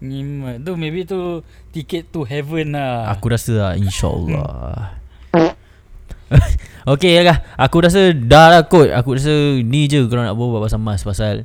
Ngimat 0.00 0.64
Tu 0.64 0.72
maybe 0.76 1.04
tu 1.08 1.44
Ticket 1.70 2.10
to 2.10 2.26
heaven 2.26 2.74
lah. 2.74 3.08
Aku 3.14 3.30
rasa 3.30 3.52
lah 3.56 3.72
InsyaAllah. 3.76 4.98
Okay 6.94 7.20
lah. 7.20 7.44
Aku 7.60 7.84
rasa 7.84 8.10
dah 8.14 8.48
lah 8.48 8.62
kot. 8.66 8.90
Aku 8.90 9.18
rasa 9.18 9.30
ni 9.60 9.86
je 9.90 10.06
Kalau 10.08 10.24
nak 10.24 10.36
berbual 10.36 10.64
pasal 10.64 10.80
Mars 10.80 11.04
Pasal 11.04 11.44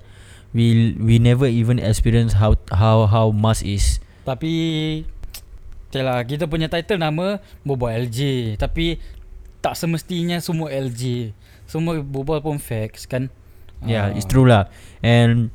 We 0.55 0.95
we 0.95 1.19
never 1.19 1.45
even 1.51 1.83
experience 1.83 2.37
How 2.39 2.55
how 2.71 3.05
how 3.09 3.29
Mars 3.35 3.59
is. 3.61 3.99
Tapi 4.23 4.53
Okay 5.91 6.01
lah 6.01 6.23
Kita 6.23 6.47
punya 6.47 6.71
title 6.71 7.01
nama 7.01 7.43
Berbual 7.67 8.07
LJ 8.07 8.19
Tapi 8.55 8.97
Tak 9.59 9.75
semestinya 9.75 10.39
semua 10.39 10.71
LJ 10.71 11.33
Semua 11.65 11.97
berbual 12.01 12.41
pun 12.41 12.57
facts 12.61 13.05
kan? 13.09 13.29
Yeah 13.85 14.09
Ah. 14.09 14.15
it's 14.17 14.25
true 14.25 14.45
lah. 14.47 14.69
And 15.03 15.49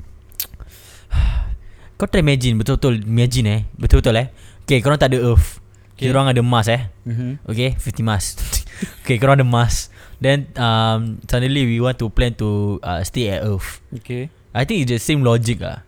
Kau 1.98 2.06
try 2.08 2.22
imagine 2.24 2.56
Betul-betul 2.56 3.04
Imagine 3.04 3.46
eh. 3.48 3.60
Betul-betul 3.76 4.14
eh. 4.20 4.26
Okay 4.64 4.78
korang 4.80 4.96
tak 5.00 5.10
ada 5.12 5.18
Earth. 5.20 5.58
Okay. 5.96 6.08
Kita 6.08 6.16
orang 6.16 6.32
ada 6.32 6.42
Mars 6.44 6.68
eh. 6.70 6.88
Mm-hmm. 7.04 7.30
Okay 7.48 7.70
50 7.76 8.06
Mars. 8.06 8.26
Okay 9.04 9.20
korang 9.20 9.36
ada 9.36 9.44
Mars. 9.44 9.92
Then 10.20 10.48
um, 10.56 11.20
Suddenly 11.28 11.66
we 11.66 11.76
want 11.80 11.98
to 12.00 12.08
plan 12.08 12.32
to 12.40 12.80
uh, 12.80 13.00
Stay 13.04 13.28
at 13.32 13.44
Earth. 13.44 13.80
Okay. 14.00 14.32
I 14.54 14.64
think 14.64 14.82
it's 14.84 14.92
the 14.92 15.02
same 15.02 15.22
logic 15.22 15.60
lah. 15.60 15.84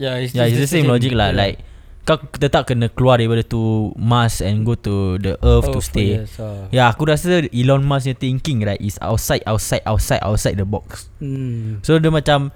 Yeah 0.00 0.16
it's, 0.16 0.32
Yeah, 0.32 0.48
it's 0.48 0.56
the 0.56 0.70
same 0.70 0.88
logic 0.88 1.12
lah. 1.12 1.32
Like 1.32 1.60
kau 2.08 2.16
tetap 2.40 2.64
kena 2.66 2.88
keluar 2.88 3.20
daripada 3.20 3.44
tu 3.44 3.92
Mars 3.94 4.40
and 4.40 4.64
go 4.64 4.74
to 4.74 5.20
the 5.20 5.36
Earth 5.44 5.68
to 5.68 5.80
stay. 5.84 6.24
yes, 6.24 6.40
uh. 6.40 6.66
Ya, 6.72 6.84
yeah, 6.84 6.86
aku 6.88 7.06
rasa 7.06 7.44
Elon 7.52 7.84
Musk 7.84 8.08
punya 8.08 8.16
thinking 8.16 8.58
right 8.64 8.80
is 8.80 8.96
outside, 9.04 9.44
outside, 9.44 9.84
outside, 9.84 10.22
outside 10.24 10.56
the 10.56 10.66
box. 10.66 11.12
hmm. 11.20 11.84
So 11.84 12.00
dia 12.00 12.08
macam 12.08 12.50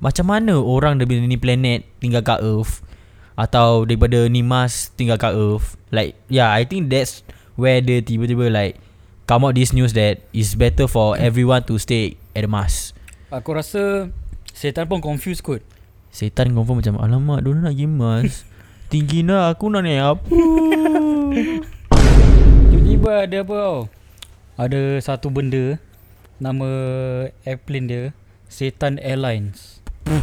macam 0.00 0.24
mana 0.28 0.56
orang 0.60 1.00
daripada 1.00 1.20
ni 1.24 1.40
planet 1.40 1.84
tinggal 1.98 2.22
kat 2.22 2.40
Earth 2.44 2.84
atau 3.34 3.88
daripada 3.88 4.28
ni 4.28 4.44
Mars 4.44 4.92
tinggal 4.94 5.16
kat 5.16 5.32
Earth. 5.32 5.80
Like 5.90 6.14
yeah, 6.28 6.52
I 6.52 6.68
think 6.68 6.92
that's 6.92 7.24
where 7.56 7.80
dia 7.80 8.04
tiba-tiba 8.04 8.52
like 8.52 8.78
come 9.24 9.48
out 9.48 9.56
this 9.56 9.72
news 9.72 9.96
that 9.96 10.22
is 10.36 10.54
better 10.54 10.84
for 10.86 11.16
everyone 11.16 11.64
to 11.66 11.80
stay 11.80 12.20
at 12.36 12.44
the 12.44 12.50
Mars. 12.50 12.92
Aku 13.32 13.56
rasa 13.56 14.10
Setan 14.50 14.90
pun 14.90 14.98
confused 14.98 15.46
kot 15.46 15.62
Setan 16.10 16.50
confirm 16.50 16.82
macam 16.82 16.98
Alamak 16.98 17.46
Diorang 17.46 17.62
nak 17.62 17.78
pergi 17.78 17.86
Mars 17.86 18.34
Tinggi 18.90 19.22
nak 19.22 19.54
Aku 19.54 19.70
nak 19.70 19.86
naik 19.86 20.02
apa? 20.02 20.26
Tiba-tiba 22.70 23.12
ada 23.22 23.36
apa 23.46 23.54
tau 23.54 23.78
ada 24.60 25.00
satu 25.00 25.32
benda 25.32 25.80
nama 26.36 26.68
airplane 27.48 27.86
dia 27.88 28.02
Setan 28.50 29.00
Airlines. 29.00 29.80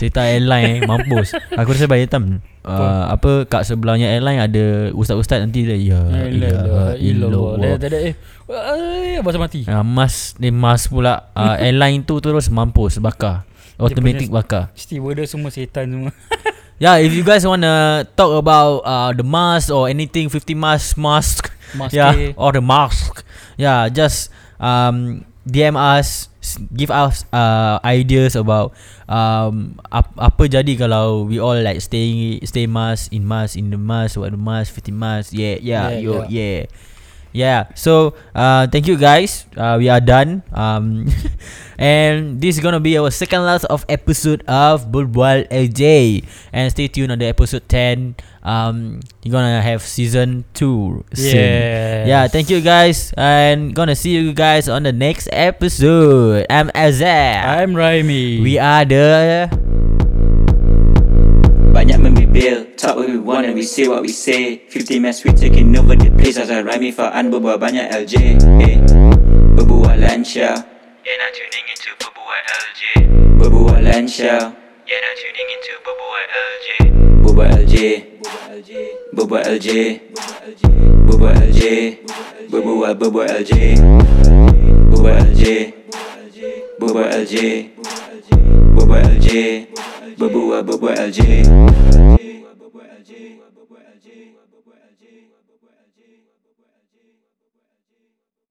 Cerita 0.00 0.24
airline 0.24 0.80
eh, 0.80 0.88
Mampus. 0.88 1.36
Aku 1.52 1.76
rasa 1.76 1.84
bayar 1.84 2.08
hitam 2.08 2.40
uh, 2.64 3.12
Apa 3.12 3.44
kat 3.44 3.66
sebelahnya 3.66 4.08
airline 4.14 4.40
Ada 4.40 4.94
ustaz-ustaz 4.94 5.42
nanti 5.42 5.66
dia 5.68 5.76
Ya 5.76 6.00
Ilah, 6.30 6.96
ilah, 6.96 7.28
ilah 7.58 7.76
Tak 7.76 7.88
ada 7.92 7.98
eh. 8.08 8.14
Eh, 8.48 9.18
Bahasa 9.20 9.36
mati. 9.36 9.66
uh, 9.68 9.84
Mas 9.84 10.38
Ni 10.40 10.48
mas 10.48 10.88
pula. 10.88 11.28
Uh, 11.36 11.58
Airline 11.66 12.06
tu 12.06 12.16
terus 12.24 12.48
mampus 12.48 12.96
Bakar 13.02 13.47
Automatic 13.78 14.28
bakar 14.28 14.74
Stewardess 14.74 15.30
semua 15.32 15.50
setan 15.54 15.86
semua. 15.88 16.12
Yeah 16.78 17.02
if 17.02 17.10
you 17.10 17.26
guys 17.26 17.42
wanna 17.42 18.06
Talk 18.14 18.38
about 18.38 18.86
uh, 18.86 19.10
The 19.10 19.26
mask 19.26 19.70
Or 19.74 19.90
anything 19.90 20.30
50 20.30 20.54
mask 20.54 20.94
Mask 20.94 21.50
Mask 21.74 21.90
Yeah 21.90 22.14
yeah. 22.14 22.32
Or 22.38 22.54
the 22.54 22.62
mask 22.62 23.26
Yeah 23.58 23.90
just 23.90 24.30
um, 24.62 25.26
DM 25.42 25.74
us 25.74 26.30
Give 26.70 26.94
us 26.94 27.26
uh, 27.34 27.82
Ideas 27.82 28.38
about 28.38 28.72
um, 29.10 29.74
ap, 29.90 30.14
Apa 30.14 30.46
jadi 30.46 30.78
kalau 30.78 31.26
We 31.26 31.42
all 31.42 31.58
like 31.58 31.82
Stay 31.82 32.38
Stay 32.46 32.70
mask 32.70 33.10
In 33.10 33.26
mask 33.26 33.58
In 33.58 33.74
the 33.74 33.80
mask 33.80 34.14
What 34.14 34.30
the 34.30 34.38
mask 34.40 34.70
50 34.78 34.94
mask 34.94 35.26
Yeah 35.34 35.58
Yeah, 35.58 35.98
Yeah, 35.98 35.98
yo, 35.98 36.12
yeah. 36.30 36.30
yeah. 36.30 36.62
Yeah, 37.32 37.68
so 37.74 38.14
uh, 38.34 38.66
thank 38.66 38.88
you 38.88 38.96
guys. 38.96 39.46
Uh, 39.56 39.76
we 39.78 39.88
are 39.88 40.00
done. 40.00 40.42
Um, 40.52 41.06
and 41.78 42.40
this 42.40 42.56
is 42.56 42.62
gonna 42.62 42.80
be 42.80 42.96
our 42.96 43.10
second 43.10 43.44
last 43.44 43.64
of 43.68 43.84
episode 43.88 44.42
of 44.48 44.88
Bulbul 44.90 45.46
LJ. 45.48 46.24
And 46.52 46.70
stay 46.72 46.88
tuned 46.88 47.12
on 47.12 47.18
the 47.18 47.26
episode 47.26 47.68
ten. 47.68 48.16
Um, 48.42 49.00
you're 49.22 49.32
gonna 49.32 49.60
have 49.60 49.82
season 49.82 50.44
two 50.54 51.04
soon. 51.12 51.36
Yes. 51.36 52.08
Yeah, 52.08 52.28
thank 52.28 52.48
you 52.48 52.60
guys, 52.64 53.12
and 53.16 53.74
gonna 53.74 53.94
see 53.94 54.16
you 54.16 54.32
guys 54.32 54.68
on 54.68 54.84
the 54.88 54.92
next 54.92 55.28
episode. 55.30 56.46
I'm 56.48 56.72
Azar. 56.74 57.44
I'm 57.44 57.76
Raimi. 57.76 58.40
We 58.40 58.58
are 58.58 58.84
the 58.88 59.52
Banyak 61.88 62.04
membibir 62.04 62.76
Talk 62.76 63.00
what 63.00 63.08
we 63.08 63.16
want 63.16 63.48
and 63.48 63.56
we 63.56 63.64
say 63.64 63.88
what 63.88 64.04
we 64.04 64.12
say 64.12 64.60
50 64.68 65.00
mass 65.00 65.24
we 65.24 65.32
taking 65.32 65.72
over 65.72 65.96
the 65.96 66.12
place 66.20 66.36
As 66.36 66.52
I 66.52 66.60
rhyme 66.60 66.92
Faan 66.92 67.32
berbual 67.32 67.56
banyak 67.56 67.88
LJ 67.88 68.36
eh. 68.60 68.76
Berbual 69.56 69.96
lancar 69.96 70.52
You're 71.00 71.16
not 71.16 71.32
tuning 71.32 71.64
into 71.64 71.88
Berbual 71.96 72.40
LJ 72.44 72.80
Berbual 73.40 73.80
lancar 73.80 74.52
You're 74.84 75.00
not 75.00 75.14
tuning 75.16 75.48
into 75.48 75.72
Berbual 75.80 76.24
LJ 76.28 76.66
Berbual 77.24 77.48
LJ 77.56 77.76
Berbual 79.16 79.42
LJ 79.48 79.68
Berbual 81.08 81.34
LJ 81.40 81.62
Berbual 82.52 82.92
Berbual 83.00 83.28
LJ 83.32 83.52
Berbual 84.92 85.16
LJ 85.24 85.44
Berbual 86.76 87.08
LJ 87.16 87.36
Berbual 88.76 89.00
LJ 89.16 89.28
Berbual 90.18 90.66
Berbual 90.66 90.98
LJ 91.14 91.46